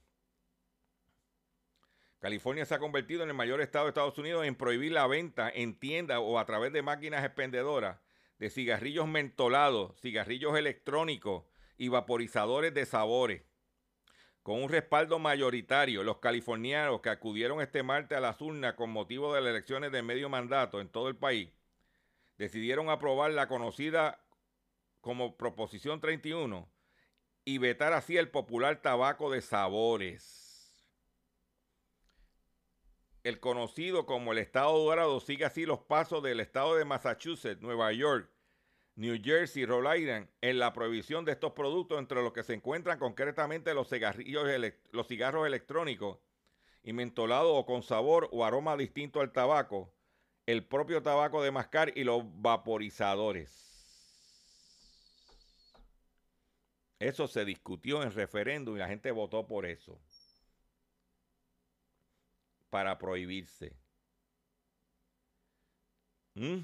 California 2.18 2.64
se 2.66 2.74
ha 2.74 2.78
convertido 2.78 3.22
en 3.22 3.30
el 3.30 3.34
mayor 3.34 3.60
estado 3.60 3.86
de 3.86 3.90
Estados 3.90 4.18
Unidos 4.18 4.44
en 4.44 4.54
prohibir 4.54 4.92
la 4.92 5.06
venta 5.06 5.50
en 5.50 5.74
tiendas 5.78 6.18
o 6.20 6.38
a 6.38 6.46
través 6.46 6.72
de 6.72 6.82
máquinas 6.82 7.24
expendedoras 7.24 7.98
de 8.42 8.50
cigarrillos 8.50 9.06
mentolados, 9.06 9.96
cigarrillos 10.00 10.58
electrónicos 10.58 11.44
y 11.78 11.86
vaporizadores 11.86 12.74
de 12.74 12.86
sabores. 12.86 13.44
Con 14.42 14.60
un 14.60 14.68
respaldo 14.68 15.20
mayoritario, 15.20 16.02
los 16.02 16.18
californianos 16.18 17.02
que 17.02 17.10
acudieron 17.10 17.62
este 17.62 17.84
martes 17.84 18.18
a 18.18 18.20
las 18.20 18.40
urnas 18.40 18.74
con 18.74 18.90
motivo 18.90 19.32
de 19.32 19.42
las 19.42 19.50
elecciones 19.50 19.92
de 19.92 20.02
medio 20.02 20.28
mandato 20.28 20.80
en 20.80 20.88
todo 20.88 21.06
el 21.06 21.14
país, 21.14 21.52
decidieron 22.36 22.90
aprobar 22.90 23.30
la 23.30 23.46
conocida 23.46 24.18
como 25.00 25.36
Proposición 25.36 26.00
31 26.00 26.68
y 27.44 27.58
vetar 27.58 27.92
así 27.92 28.16
el 28.16 28.28
popular 28.28 28.82
tabaco 28.82 29.30
de 29.30 29.40
sabores 29.40 30.42
el 33.22 33.38
conocido 33.38 34.04
como 34.04 34.32
el 34.32 34.38
Estado 34.38 34.76
Dorado 34.76 35.20
sigue 35.20 35.44
así 35.44 35.64
los 35.64 35.80
pasos 35.80 36.22
del 36.22 36.40
Estado 36.40 36.74
de 36.74 36.84
Massachusetts, 36.84 37.62
Nueva 37.62 37.92
York, 37.92 38.28
New 39.02 39.20
Jersey, 39.20 39.66
Rhode 39.66 39.98
Island 39.98 40.28
en 40.40 40.60
la 40.60 40.72
prohibición 40.72 41.24
de 41.24 41.32
estos 41.32 41.54
productos, 41.54 41.98
entre 41.98 42.22
los 42.22 42.32
que 42.32 42.44
se 42.44 42.54
encuentran 42.54 43.00
concretamente 43.00 43.74
los, 43.74 43.88
cigarrillos, 43.88 44.46
los 44.92 45.08
cigarros 45.08 45.44
electrónicos 45.44 46.20
y 46.84 46.92
mentolados 46.92 47.50
o 47.52 47.66
con 47.66 47.82
sabor 47.82 48.28
o 48.30 48.44
aroma 48.44 48.76
distinto 48.76 49.20
al 49.20 49.32
tabaco, 49.32 49.92
el 50.46 50.64
propio 50.64 51.02
tabaco 51.02 51.42
de 51.42 51.50
mascar 51.50 51.92
y 51.96 52.04
los 52.04 52.22
vaporizadores. 52.40 53.50
Eso 57.00 57.26
se 57.26 57.44
discutió 57.44 58.04
en 58.04 58.12
referéndum 58.12 58.76
y 58.76 58.78
la 58.78 58.86
gente 58.86 59.10
votó 59.10 59.48
por 59.48 59.66
eso 59.66 60.00
para 62.70 62.96
prohibirse. 62.98 63.74
¿Mm? 66.34 66.60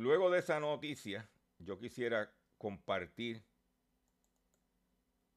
Luego 0.00 0.30
de 0.30 0.38
esa 0.38 0.58
noticia, 0.60 1.28
yo 1.58 1.78
quisiera 1.78 2.32
compartir 2.56 3.44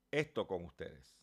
esto 0.09 0.47
con 0.47 0.63
ustedes. 0.63 1.19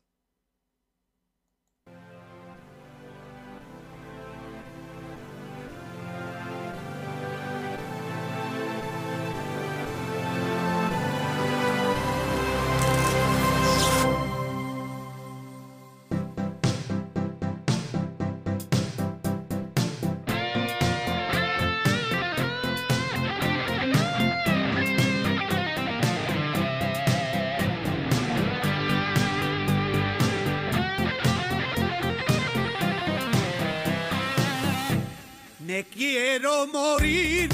Quiero 35.89 36.67
morir, 36.67 37.49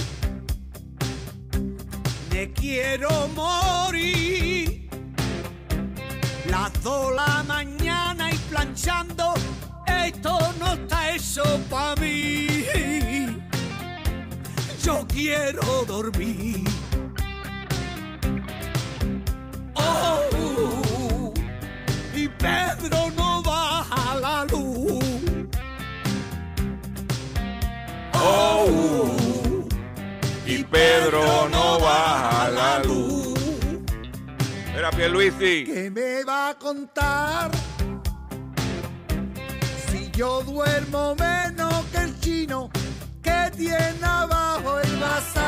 me 2.33 2.53
quiero 2.53 3.29
morir. 3.29 4.89
Las 6.51 6.72
dos 6.83 7.14
la 7.14 7.45
mañana 7.45 8.33
y 8.33 8.37
planchando, 8.51 9.35
esto 9.87 10.39
no 10.59 10.72
está 10.74 11.11
eso 11.11 11.45
para 11.70 12.01
mí. 12.01 12.47
Yo 14.83 15.07
quiero 15.07 15.85
dormir. 15.87 16.64
Oh, 19.74 21.33
y 22.14 22.29
Pedro 22.29 23.11
no 23.16 23.26
Oh, 28.29 29.16
y 30.45 30.64
Pedro 30.64 31.49
no 31.49 31.79
baja 31.79 32.51
la 32.51 32.81
luz. 32.81 33.39
Era 34.77 34.91
Pierluisi. 34.91 35.64
¿Qué 35.64 35.91
me 35.91 36.24
va 36.24 36.49
a 36.51 36.55
contar? 36.59 37.51
Si 39.89 40.11
yo 40.11 40.43
duermo 40.43 41.14
menos 41.14 41.85
que 41.93 41.99
el 41.99 42.20
chino 42.20 42.68
que 43.22 43.51
tiene 43.57 44.05
abajo 44.05 44.81
el 44.81 44.97
bazar. 44.97 45.47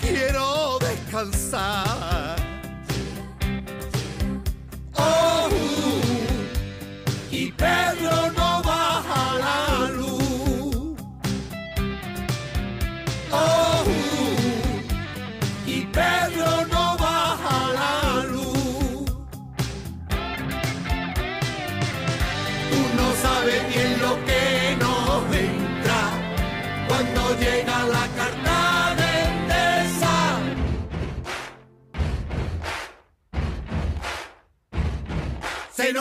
Quiero 0.00 0.78
descansar. 0.78 2.36
Oh, 4.94 5.48
y 7.30 7.52
Pedro 7.52 8.25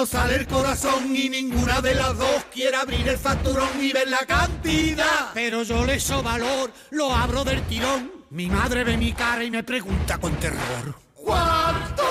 Sale 0.05 0.35
el 0.35 0.45
corazón 0.47 1.15
y 1.15 1.29
ninguna 1.29 1.81
de 1.81 1.95
las 1.95 2.15
dos 2.15 2.45
quiere 2.53 2.77
abrir 2.77 3.07
el 3.09 3.17
facturón 3.17 3.67
y 3.81 3.91
ver 3.91 4.07
la 4.07 4.19
cantidad. 4.19 5.31
Pero 5.33 5.63
yo 5.63 5.83
le 5.83 5.99
so 5.99 6.21
valor, 6.21 6.71
lo 6.91 7.11
abro 7.11 7.43
del 7.43 7.63
tirón. 7.63 8.11
Mi 8.29 8.45
madre 8.45 8.83
ve 8.83 8.97
mi 8.97 9.13
cara 9.13 9.43
y 9.43 9.49
me 9.49 9.63
pregunta 9.63 10.19
con 10.19 10.35
terror. 10.35 10.95
¿Cuánto 11.15 12.03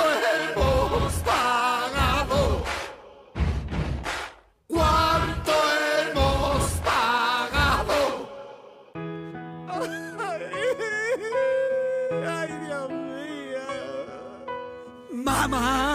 hemos 0.53 1.12
pagado? 1.22 2.64
¿Cuánto 4.66 5.53
hemos 6.11 6.70
pagado? 6.84 8.28
Ay, 12.26 12.49
Dios 12.66 12.90
mío. 12.90 13.62
Mamá. 15.12 15.93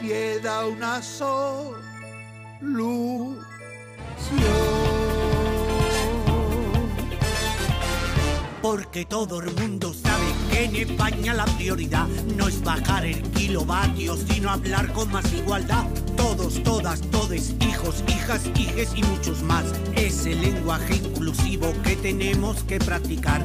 Y 0.00 0.06
nadie 0.06 0.40
da 0.40 0.66
una 0.66 1.02
solución. 1.02 1.78
Porque 8.62 9.04
todo 9.04 9.40
el 9.40 9.54
mundo 9.54 9.92
sabe 9.94 10.24
que 10.50 10.64
en 10.64 10.76
España 10.76 11.34
la 11.34 11.46
prioridad 11.46 12.06
no 12.36 12.48
es 12.48 12.62
bajar 12.62 13.06
el 13.06 13.22
kilovatio, 13.22 14.16
sino 14.16 14.50
hablar 14.50 14.92
con 14.92 15.10
más 15.10 15.32
igualdad. 15.32 15.86
Todos, 16.16 16.62
todas, 16.62 17.00
todes, 17.00 17.54
hijos, 17.60 18.04
hijas, 18.08 18.42
hijes 18.56 18.90
y 18.94 19.02
muchos 19.04 19.42
más. 19.42 19.64
Es 19.94 20.26
el 20.26 20.40
lenguaje 20.42 20.96
inclusivo 20.96 21.72
que 21.82 21.96
tenemos 21.96 22.62
que 22.64 22.78
practicar. 22.78 23.44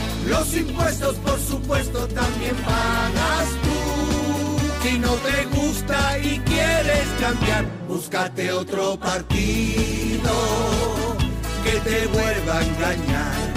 Los 0.27 0.55
impuestos, 0.55 1.15
por 1.17 1.39
supuesto, 1.39 2.07
también 2.07 2.55
pagas 2.57 3.49
tú. 3.63 4.87
Si 4.87 4.99
no 4.99 5.13
te 5.13 5.45
gusta 5.55 6.17
y 6.19 6.39
quieres 6.39 7.07
cambiar, 7.19 7.65
búscate 7.87 8.51
otro 8.51 8.99
partido 8.99 10.31
que 11.63 11.79
te 11.89 12.07
vuelva 12.07 12.57
a 12.57 12.63
engañar. 12.63 13.53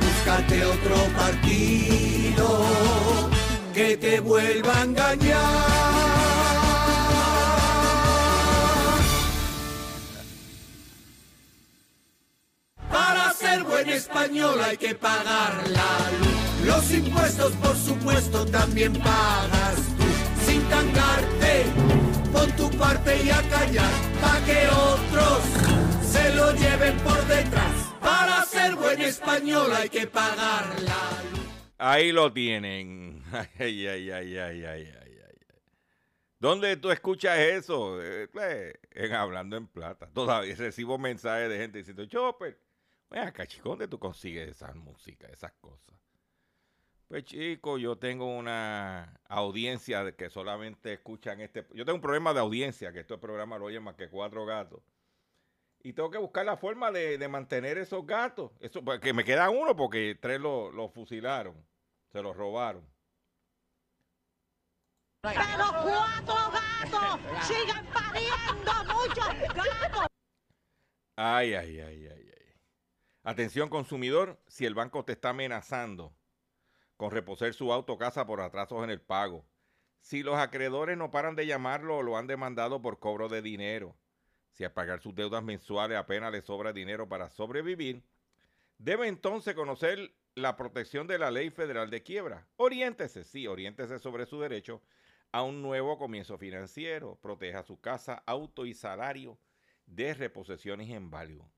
Búscate 0.00 0.64
otro 0.64 0.96
partido 1.16 2.66
que 3.72 3.96
te 3.96 4.20
vuelva 4.20 4.80
a 4.80 4.82
engañar. 4.84 5.97
Para 13.08 13.32
ser 13.32 13.64
buen 13.64 13.88
español 13.88 14.60
hay 14.62 14.76
que 14.76 14.94
pagar 14.94 15.66
la 15.68 16.10
luz. 16.18 16.66
Los 16.66 16.92
impuestos, 16.92 17.52
por 17.52 17.74
supuesto, 17.74 18.44
también 18.44 18.92
pagas 18.92 19.76
tú. 19.96 20.04
Sin 20.44 20.62
tangarte, 20.68 21.64
pon 22.30 22.52
tu 22.52 22.70
parte 22.76 23.22
y 23.24 23.30
a 23.30 23.40
callar, 23.48 23.90
pa' 24.20 24.44
que 24.44 24.68
otros 24.68 25.40
se 26.02 26.34
lo 26.34 26.52
lleven 26.52 26.98
por 26.98 27.18
detrás. 27.26 27.94
Para 27.98 28.44
ser 28.44 28.74
buen 28.74 29.00
español 29.00 29.72
hay 29.72 29.88
que 29.88 30.06
pagar 30.06 30.66
la 30.82 31.22
luz. 31.32 31.46
Ahí 31.78 32.12
lo 32.12 32.30
tienen. 32.30 33.22
Ay, 33.58 33.86
ay, 33.86 34.10
ay, 34.10 34.38
ay, 34.38 34.64
ay, 34.66 34.92
ay. 35.00 35.08
¿Dónde 36.38 36.76
tú 36.76 36.90
escuchas 36.90 37.38
eso? 37.38 38.00
Eh, 38.02 38.28
pues, 38.28 38.74
en 38.92 39.12
Hablando 39.12 39.56
en 39.56 39.66
Plata. 39.66 40.10
Todavía 40.12 40.54
recibo 40.58 40.98
mensajes 40.98 41.48
de 41.48 41.56
gente 41.56 41.78
diciendo, 41.78 42.06
Chopper, 42.06 42.56
ven 43.10 43.22
acá, 43.22 43.46
chico, 43.46 43.70
¿dónde 43.70 43.88
tú 43.88 43.98
consigues 43.98 44.48
esa 44.48 44.72
música, 44.74 45.26
esas 45.28 45.52
cosas? 45.52 45.94
Pues 47.08 47.24
chico, 47.24 47.78
yo 47.78 47.96
tengo 47.96 48.26
una 48.36 49.18
audiencia 49.28 50.04
de 50.04 50.14
que 50.14 50.28
solamente 50.28 50.92
escuchan 50.92 51.40
este... 51.40 51.66
Yo 51.72 51.86
tengo 51.86 51.96
un 51.96 52.02
problema 52.02 52.34
de 52.34 52.40
audiencia, 52.40 52.92
que 52.92 53.00
este 53.00 53.16
programa 53.16 53.56
lo 53.56 53.64
oyen 53.64 53.82
más 53.82 53.94
que 53.94 54.10
cuatro 54.10 54.44
gatos. 54.44 54.82
Y 55.82 55.94
tengo 55.94 56.10
que 56.10 56.18
buscar 56.18 56.44
la 56.44 56.58
forma 56.58 56.90
de, 56.90 57.16
de 57.16 57.28
mantener 57.28 57.78
esos 57.78 58.06
gatos. 58.06 58.50
Eso, 58.60 58.84
pues, 58.84 59.00
que 59.00 59.14
me 59.14 59.24
queda 59.24 59.48
uno 59.48 59.74
porque 59.74 60.18
tres 60.20 60.38
lo, 60.38 60.70
lo 60.70 60.90
fusilaron. 60.90 61.54
Se 62.12 62.20
los 62.20 62.36
robaron. 62.36 62.84
Pero 65.22 65.38
cuatro 65.82 66.34
gatos 66.52 67.46
sigan 67.46 67.86
pariendo 67.86 68.72
muchos 68.92 69.54
gatos. 69.54 70.06
Ay, 71.16 71.54
ay, 71.54 71.80
ay, 71.80 72.06
ay, 72.06 72.32
ay. 72.32 72.37
Atención 73.28 73.68
consumidor, 73.68 74.40
si 74.46 74.64
el 74.64 74.72
banco 74.72 75.04
te 75.04 75.12
está 75.12 75.28
amenazando 75.28 76.14
con 76.96 77.10
reposer 77.10 77.52
su 77.52 77.70
auto 77.74 77.92
o 77.92 77.98
casa 77.98 78.24
por 78.24 78.40
atrasos 78.40 78.82
en 78.82 78.88
el 78.88 79.02
pago, 79.02 79.44
si 80.00 80.22
los 80.22 80.36
acreedores 80.36 80.96
no 80.96 81.10
paran 81.10 81.36
de 81.36 81.46
llamarlo 81.46 81.98
o 81.98 82.02
lo 82.02 82.16
han 82.16 82.26
demandado 82.26 82.80
por 82.80 82.98
cobro 82.98 83.28
de 83.28 83.42
dinero, 83.42 83.94
si 84.52 84.64
al 84.64 84.72
pagar 84.72 85.02
sus 85.02 85.14
deudas 85.14 85.44
mensuales 85.44 85.98
apenas 85.98 86.32
le 86.32 86.40
sobra 86.40 86.72
dinero 86.72 87.06
para 87.06 87.28
sobrevivir, 87.28 88.02
debe 88.78 89.08
entonces 89.08 89.54
conocer 89.54 90.10
la 90.34 90.56
protección 90.56 91.06
de 91.06 91.18
la 91.18 91.30
ley 91.30 91.50
federal 91.50 91.90
de 91.90 92.02
quiebra. 92.02 92.46
Oriéntese, 92.56 93.24
sí, 93.24 93.46
oriéntese 93.46 93.98
sobre 93.98 94.24
su 94.24 94.40
derecho 94.40 94.80
a 95.32 95.42
un 95.42 95.60
nuevo 95.60 95.98
comienzo 95.98 96.38
financiero. 96.38 97.18
Proteja 97.20 97.62
su 97.62 97.78
casa, 97.78 98.22
auto 98.24 98.64
y 98.64 98.72
salario 98.72 99.38
de 99.84 100.14
reposesiones 100.14 100.88
en 100.88 100.94
embargo. 100.94 101.52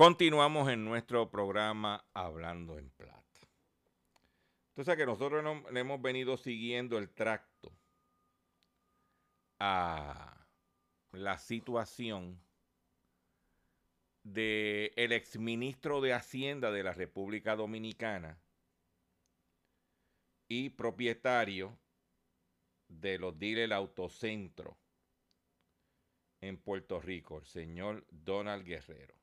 Continuamos 0.00 0.70
en 0.70 0.82
nuestro 0.82 1.30
programa 1.30 2.06
Hablando 2.14 2.78
en 2.78 2.88
Plata. 2.88 3.46
Entonces, 4.70 4.96
que 4.96 5.04
nosotros 5.04 5.44
no- 5.44 5.70
le 5.70 5.80
hemos 5.80 6.00
venido 6.00 6.38
siguiendo 6.38 6.96
el 6.96 7.10
tracto 7.10 7.70
a 9.58 10.46
la 11.12 11.36
situación 11.36 12.40
del 14.22 14.90
el 14.96 15.12
exministro 15.12 16.00
de 16.00 16.14
Hacienda 16.14 16.70
de 16.70 16.82
la 16.82 16.94
República 16.94 17.54
Dominicana 17.54 18.40
y 20.48 20.70
propietario 20.70 21.78
de 22.88 23.18
los 23.18 23.38
dealers 23.38 23.72
Autocentro 23.74 24.78
en 26.40 26.56
Puerto 26.56 27.02
Rico, 27.02 27.36
el 27.36 27.44
señor 27.44 28.06
Donald 28.08 28.64
Guerrero. 28.64 29.19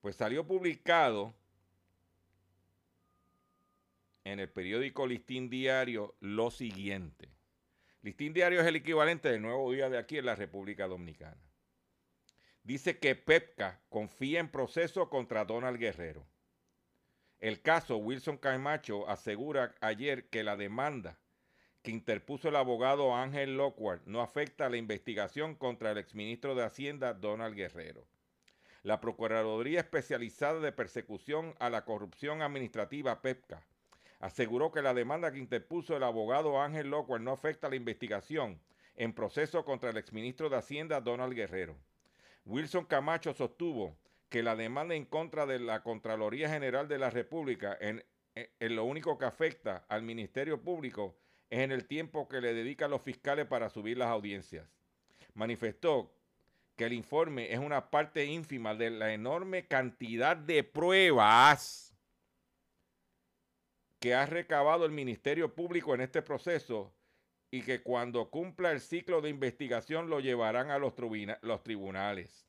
Pues 0.00 0.16
salió 0.16 0.46
publicado 0.46 1.34
en 4.24 4.40
el 4.40 4.48
periódico 4.48 5.06
Listín 5.06 5.50
Diario 5.50 6.14
lo 6.20 6.50
siguiente. 6.50 7.28
Listín 8.02 8.32
Diario 8.32 8.60
es 8.60 8.66
el 8.66 8.76
equivalente 8.76 9.30
del 9.30 9.42
Nuevo 9.42 9.70
Día 9.72 9.90
de 9.90 9.98
aquí 9.98 10.16
en 10.16 10.26
la 10.26 10.34
República 10.34 10.86
Dominicana. 10.86 11.40
Dice 12.62 12.98
que 12.98 13.14
PEPCA 13.14 13.80
confía 13.88 14.40
en 14.40 14.48
proceso 14.48 15.10
contra 15.10 15.44
Donald 15.44 15.78
Guerrero. 15.78 16.26
El 17.38 17.60
caso 17.60 17.96
Wilson 17.96 18.38
Camacho 18.38 19.08
asegura 19.08 19.74
ayer 19.80 20.28
que 20.28 20.44
la 20.44 20.56
demanda 20.56 21.18
que 21.82 21.90
interpuso 21.90 22.48
el 22.48 22.56
abogado 22.56 23.14
Ángel 23.14 23.56
Lockhart 23.56 24.06
no 24.06 24.20
afecta 24.20 24.66
a 24.66 24.70
la 24.70 24.76
investigación 24.76 25.54
contra 25.54 25.90
el 25.92 25.98
exministro 25.98 26.54
de 26.54 26.64
Hacienda 26.64 27.14
Donald 27.14 27.54
Guerrero. 27.54 28.06
La 28.82 28.98
Procuraduría 28.98 29.80
Especializada 29.80 30.58
de 30.58 30.72
Persecución 30.72 31.54
a 31.58 31.68
la 31.68 31.84
Corrupción 31.84 32.40
Administrativa 32.40 33.20
PEPCA 33.20 33.62
aseguró 34.20 34.72
que 34.72 34.80
la 34.80 34.94
demanda 34.94 35.30
que 35.30 35.38
interpuso 35.38 35.96
el 35.96 36.02
abogado 36.02 36.62
Ángel 36.62 36.88
Lockhart 36.88 37.22
no 37.22 37.32
afecta 37.32 37.68
la 37.68 37.76
investigación 37.76 38.58
en 38.96 39.12
proceso 39.12 39.66
contra 39.66 39.90
el 39.90 39.98
exministro 39.98 40.48
de 40.48 40.56
Hacienda 40.56 41.02
Donald 41.02 41.34
Guerrero. 41.34 41.76
Wilson 42.46 42.86
Camacho 42.86 43.34
sostuvo 43.34 43.98
que 44.30 44.42
la 44.42 44.56
demanda 44.56 44.94
en 44.94 45.04
contra 45.04 45.44
de 45.44 45.58
la 45.58 45.82
Contraloría 45.82 46.48
General 46.48 46.88
de 46.88 46.98
la 46.98 47.10
República 47.10 47.76
en, 47.82 48.02
en 48.34 48.76
lo 48.76 48.84
único 48.84 49.18
que 49.18 49.26
afecta 49.26 49.84
al 49.88 50.02
Ministerio 50.02 50.62
Público 50.62 51.16
es 51.50 51.58
en 51.58 51.72
el 51.72 51.86
tiempo 51.86 52.28
que 52.28 52.40
le 52.40 52.54
dedican 52.54 52.90
los 52.90 53.02
fiscales 53.02 53.46
para 53.46 53.68
subir 53.68 53.98
las 53.98 54.08
audiencias. 54.08 54.66
Manifestó 55.34 56.14
que 56.80 56.86
el 56.86 56.94
informe 56.94 57.52
es 57.52 57.58
una 57.58 57.90
parte 57.90 58.24
ínfima 58.24 58.74
de 58.74 58.88
la 58.88 59.12
enorme 59.12 59.66
cantidad 59.66 60.34
de 60.34 60.64
pruebas 60.64 61.92
que 63.98 64.14
ha 64.14 64.24
recabado 64.24 64.86
el 64.86 64.90
Ministerio 64.90 65.54
Público 65.54 65.94
en 65.94 66.00
este 66.00 66.22
proceso 66.22 66.90
y 67.50 67.60
que 67.60 67.82
cuando 67.82 68.30
cumpla 68.30 68.72
el 68.72 68.80
ciclo 68.80 69.20
de 69.20 69.28
investigación 69.28 70.08
lo 70.08 70.20
llevarán 70.20 70.70
a 70.70 70.78
los, 70.78 70.94
tribuna- 70.94 71.38
los 71.42 71.62
tribunales. 71.62 72.46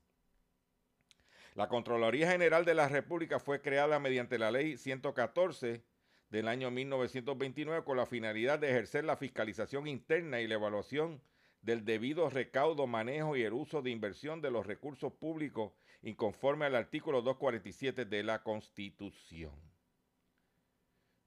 La 1.55 1.67
Contraloría 1.67 2.31
General 2.31 2.63
de 2.63 2.75
la 2.75 2.87
República 2.87 3.37
fue 3.37 3.59
creada 3.59 3.99
mediante 3.99 4.39
la 4.39 4.49
Ley 4.49 4.77
114 4.77 5.83
del 6.29 6.47
año 6.47 6.71
1929 6.71 7.83
con 7.83 7.97
la 7.97 8.05
finalidad 8.05 8.59
de 8.59 8.69
ejercer 8.69 9.03
la 9.03 9.17
fiscalización 9.17 9.87
interna 9.87 10.39
y 10.39 10.47
la 10.47 10.53
evaluación 10.53 11.19
del 11.61 11.85
debido 11.85 12.29
recaudo, 12.29 12.87
manejo 12.87 13.37
y 13.37 13.43
el 13.43 13.53
uso 13.53 13.81
de 13.81 13.91
inversión 13.91 14.41
de 14.41 14.51
los 14.51 14.65
recursos 14.65 15.13
públicos 15.13 15.73
y 16.01 16.15
conforme 16.15 16.65
al 16.65 16.75
artículo 16.75 17.21
247 17.21 18.05
de 18.05 18.23
la 18.23 18.41
Constitución. 18.41 19.53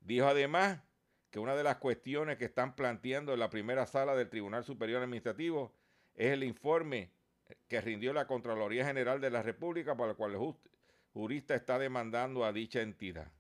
Dijo 0.01 0.26
además 0.26 0.82
que 1.30 1.39
una 1.39 1.55
de 1.55 1.62
las 1.62 1.78
cuestiones 1.78 2.37
que 2.37 2.45
están 2.45 2.74
planteando 2.74 3.32
en 3.32 3.41
la 3.41 3.51
primera 3.51 3.87
sala 3.87 4.14
del 4.14 4.28
Tribunal 4.28 4.64
Superior 4.64 5.03
Administrativo 5.03 5.72
es 6.14 6.32
el 6.32 6.45
informe 6.45 7.11
que 7.68 7.80
rindió 7.80 8.12
la 8.12 8.26
Contraloría 8.26 8.85
General 8.85 9.20
de 9.20 9.30
la 9.30 9.43
República 9.43 9.97
para 9.97 10.12
el 10.12 10.16
cual 10.16 10.32
el 10.32 10.55
jurista 11.12 11.55
está 11.55 11.78
demandando 11.78 12.45
a 12.45 12.53
dicha 12.53 12.80
entidad. 12.80 13.30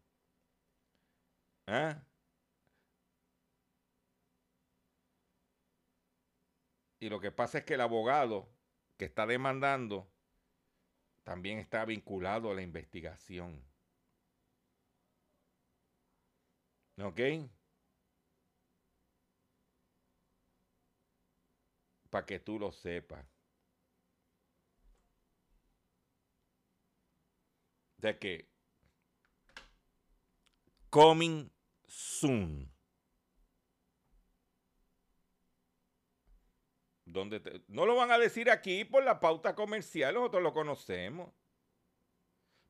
¿Ah? 1.66 2.02
Y 7.04 7.10
lo 7.10 7.20
que 7.20 7.30
pasa 7.30 7.58
es 7.58 7.64
que 7.66 7.74
el 7.74 7.82
abogado 7.82 8.48
que 8.96 9.04
está 9.04 9.26
demandando 9.26 10.10
también 11.22 11.58
está 11.58 11.84
vinculado 11.84 12.50
a 12.50 12.54
la 12.54 12.62
investigación. 12.62 13.62
¿Ok? 16.96 17.20
Para 22.08 22.24
que 22.24 22.40
tú 22.40 22.58
lo 22.58 22.72
sepas. 22.72 23.26
De 27.98 28.18
que 28.18 28.48
coming 30.88 31.50
soon. 31.86 32.73
No 37.68 37.86
lo 37.86 37.94
van 37.94 38.10
a 38.10 38.18
decir 38.18 38.50
aquí 38.50 38.84
por 38.84 39.04
la 39.04 39.20
pauta 39.20 39.54
comercial, 39.54 40.14
nosotros 40.14 40.42
lo 40.42 40.52
conocemos. 40.52 41.30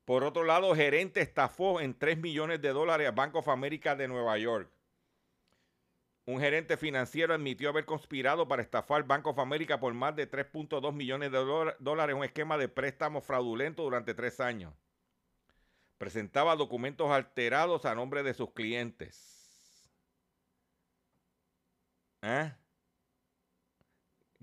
Por 0.05 0.23
otro 0.23 0.43
lado, 0.43 0.75
gerente 0.75 1.21
estafó 1.21 1.81
en 1.81 1.97
3 1.97 2.19
millones 2.19 2.61
de 2.61 2.69
dólares 2.69 3.07
a 3.07 3.11
Bank 3.11 3.35
of 3.35 3.49
America 3.49 3.95
de 3.95 4.07
Nueva 4.07 4.37
York. 4.37 4.69
Un 6.27 6.39
gerente 6.39 6.77
financiero 6.77 7.33
admitió 7.33 7.69
haber 7.69 7.85
conspirado 7.85 8.47
para 8.47 8.61
estafar 8.61 9.03
Bank 9.03 9.25
of 9.27 9.39
America 9.39 9.79
por 9.79 9.93
más 9.93 10.15
de 10.15 10.29
3.2 10.29 10.93
millones 10.93 11.31
de 11.31 11.37
dólares 11.79 12.13
en 12.13 12.19
un 12.19 12.25
esquema 12.25 12.57
de 12.57 12.67
préstamo 12.67 13.21
fraudulento 13.21 13.83
durante 13.83 14.13
tres 14.13 14.39
años. 14.39 14.73
Presentaba 15.97 16.55
documentos 16.55 17.09
alterados 17.09 17.85
a 17.85 17.95
nombre 17.95 18.21
de 18.21 18.33
sus 18.33 18.51
clientes. 18.51 19.91
¿Eh? 22.21 22.51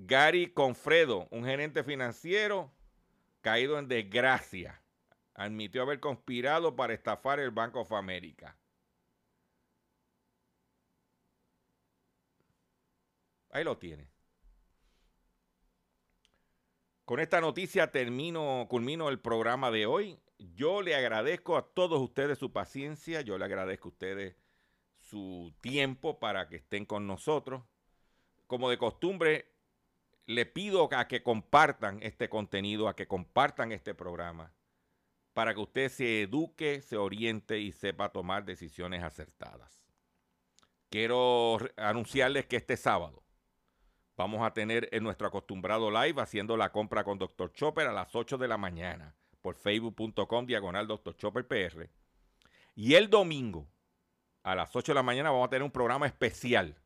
Gary 0.05 0.53
Confredo, 0.53 1.29
un 1.31 1.45
gerente 1.45 1.85
financiero 1.85 2.73
caído 3.41 3.79
en 3.79 3.87
desgracia, 3.87 4.83
admitió 5.35 5.83
haber 5.83 6.01
conspirado 6.01 6.75
para 6.75 6.93
estafar 6.93 7.39
el 7.39 7.53
Banco 7.53 7.81
of 7.81 7.93
America. 7.93 8.59
Ahí 13.51 13.63
lo 13.63 13.79
tiene. 13.79 14.11
Con 17.05 17.21
esta 17.21 17.41
noticia 17.41 17.93
termino, 17.93 18.67
culmino 18.69 19.09
el 19.09 19.21
programa 19.21 19.71
de 19.71 19.87
hoy. 19.87 20.19
Yo 20.39 20.83
le 20.83 20.97
agradezco 20.97 21.57
a 21.57 21.63
todos 21.63 22.01
ustedes 22.01 22.39
su 22.39 22.53
paciencia, 22.53 23.21
yo 23.21 23.39
le 23.39 23.45
agradezco 23.45 23.89
a 23.89 23.93
ustedes 23.93 24.37
su 24.97 25.55
tiempo 25.61 26.19
para 26.19 26.49
que 26.49 26.57
estén 26.57 26.87
con 26.87 27.07
nosotros. 27.07 27.63
Como 28.47 28.69
de 28.69 28.79
costumbre, 28.79 29.52
le 30.27 30.47
pido 30.47 30.89
a 30.93 31.09
que 31.09 31.23
compartan 31.23 31.99
este 32.03 32.29
contenido, 32.29 32.89
a 32.89 32.97
que 32.97 33.07
compartan 33.07 33.73
este 33.73 33.95
programa, 33.95 34.53
para 35.33 35.55
que 35.55 35.61
usted 35.61 35.89
se 35.89 36.23
eduque, 36.23 36.83
se 36.83 36.97
oriente 36.97 37.59
y 37.59 37.73
sepa 37.73 38.11
tomar 38.11 38.45
decisiones 38.45 39.03
acertadas. 39.03 39.83
Quiero 40.91 41.59
anunciarles 41.77 42.47
que 42.47 42.57
este 42.57 42.77
sábado 42.77 43.23
vamos 44.16 44.43
a 44.43 44.53
tener 44.53 44.89
en 44.93 45.03
nuestro 45.03 45.27
acostumbrado 45.27 45.91
live 45.91 46.20
haciendo 46.20 46.57
la 46.57 46.70
compra 46.70 47.03
con 47.03 47.18
Dr. 47.18 47.53
Chopper 47.53 47.89
a 47.89 47.93
las 47.93 48.14
8 48.14 48.37
de 48.37 48.49
la 48.49 48.59
mañana 48.59 49.16
por 49.41 49.55
facebook.com 49.55 50.47
diagonal 50.47 50.87
Dr. 50.87 51.16
Chopper 51.16 51.47
PR. 51.47 51.89
Y 52.75 52.95
el 52.95 53.09
domingo 53.09 53.68
a 54.43 54.55
las 54.55 54.75
8 54.77 54.93
de 54.93 54.97
la 54.97 55.03
mañana 55.03 55.31
vamos 55.31 55.47
a 55.47 55.51
tener 55.51 55.62
un 55.62 55.70
programa 55.70 56.07
especial 56.07 56.77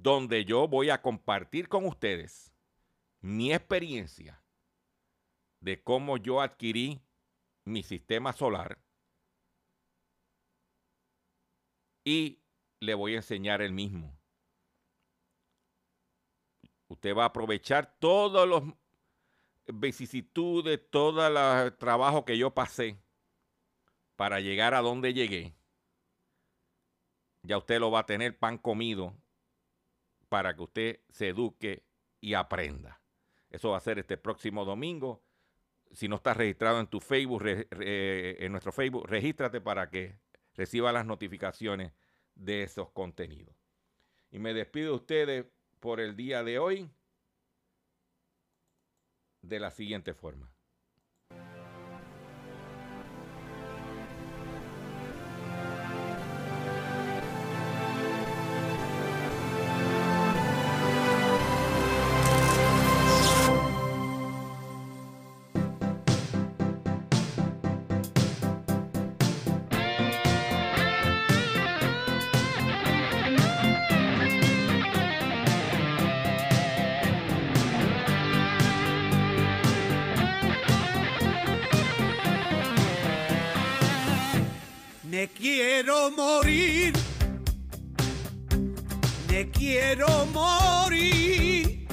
donde 0.00 0.44
yo 0.44 0.68
voy 0.68 0.90
a 0.90 1.02
compartir 1.02 1.68
con 1.68 1.86
ustedes 1.86 2.52
mi 3.20 3.52
experiencia 3.52 4.42
de 5.60 5.82
cómo 5.82 6.16
yo 6.16 6.40
adquirí 6.40 7.00
mi 7.64 7.82
sistema 7.82 8.32
solar 8.32 8.78
y 12.04 12.40
le 12.80 12.94
voy 12.94 13.14
a 13.14 13.18
enseñar 13.18 13.62
el 13.62 13.72
mismo. 13.72 14.18
Usted 16.88 17.16
va 17.16 17.22
a 17.22 17.26
aprovechar 17.26 17.96
todos 18.00 18.48
los 18.48 18.64
vicisitudes, 19.66 20.80
todo 20.90 21.24
el 21.26 21.76
trabajo 21.76 22.24
que 22.24 22.36
yo 22.36 22.52
pasé 22.52 22.98
para 24.16 24.40
llegar 24.40 24.74
a 24.74 24.80
donde 24.80 25.14
llegué. 25.14 25.54
Ya 27.42 27.56
usted 27.58 27.78
lo 27.78 27.90
va 27.90 28.00
a 28.00 28.06
tener 28.06 28.38
pan 28.38 28.58
comido 28.58 29.16
para 30.32 30.56
que 30.56 30.62
usted 30.62 31.00
se 31.10 31.28
eduque 31.28 31.84
y 32.18 32.32
aprenda. 32.32 33.02
Eso 33.50 33.72
va 33.72 33.76
a 33.76 33.80
ser 33.80 33.98
este 33.98 34.16
próximo 34.16 34.64
domingo. 34.64 35.22
Si 35.90 36.08
no 36.08 36.16
estás 36.16 36.38
registrado 36.38 36.80
en 36.80 36.86
tu 36.86 37.00
Facebook, 37.00 37.42
en 37.44 38.50
nuestro 38.50 38.72
Facebook, 38.72 39.06
regístrate 39.06 39.60
para 39.60 39.90
que 39.90 40.18
reciba 40.54 40.90
las 40.90 41.04
notificaciones 41.04 41.92
de 42.34 42.62
esos 42.62 42.90
contenidos. 42.92 43.54
Y 44.30 44.38
me 44.38 44.54
despido 44.54 44.92
de 44.92 44.96
ustedes 44.96 45.46
por 45.80 46.00
el 46.00 46.16
día 46.16 46.42
de 46.42 46.58
hoy 46.58 46.90
de 49.42 49.60
la 49.60 49.70
siguiente 49.70 50.14
forma. 50.14 50.50
quiero 85.82 86.10
morir, 86.12 86.92
me 89.28 89.50
quiero 89.50 90.26
morir. 90.26 91.88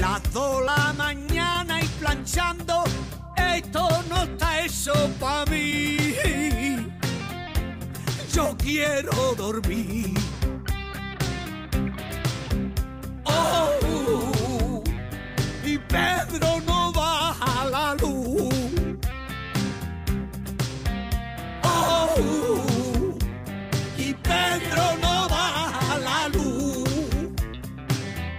Las 0.00 0.20
dos 0.32 0.64
la 0.64 0.92
mañana 0.94 1.80
y 1.80 1.86
planchando, 2.00 2.82
esto 3.36 3.88
no 4.08 4.24
está 4.24 4.60
eso 4.62 4.92
para 5.20 5.48
mí. 5.48 5.96
Yo 8.32 8.56
quiero 8.58 9.34
dormir. 9.36 10.14
Oh, 13.22 14.82
y 15.64 15.78
Pedro 15.78 16.60
no 16.66 16.73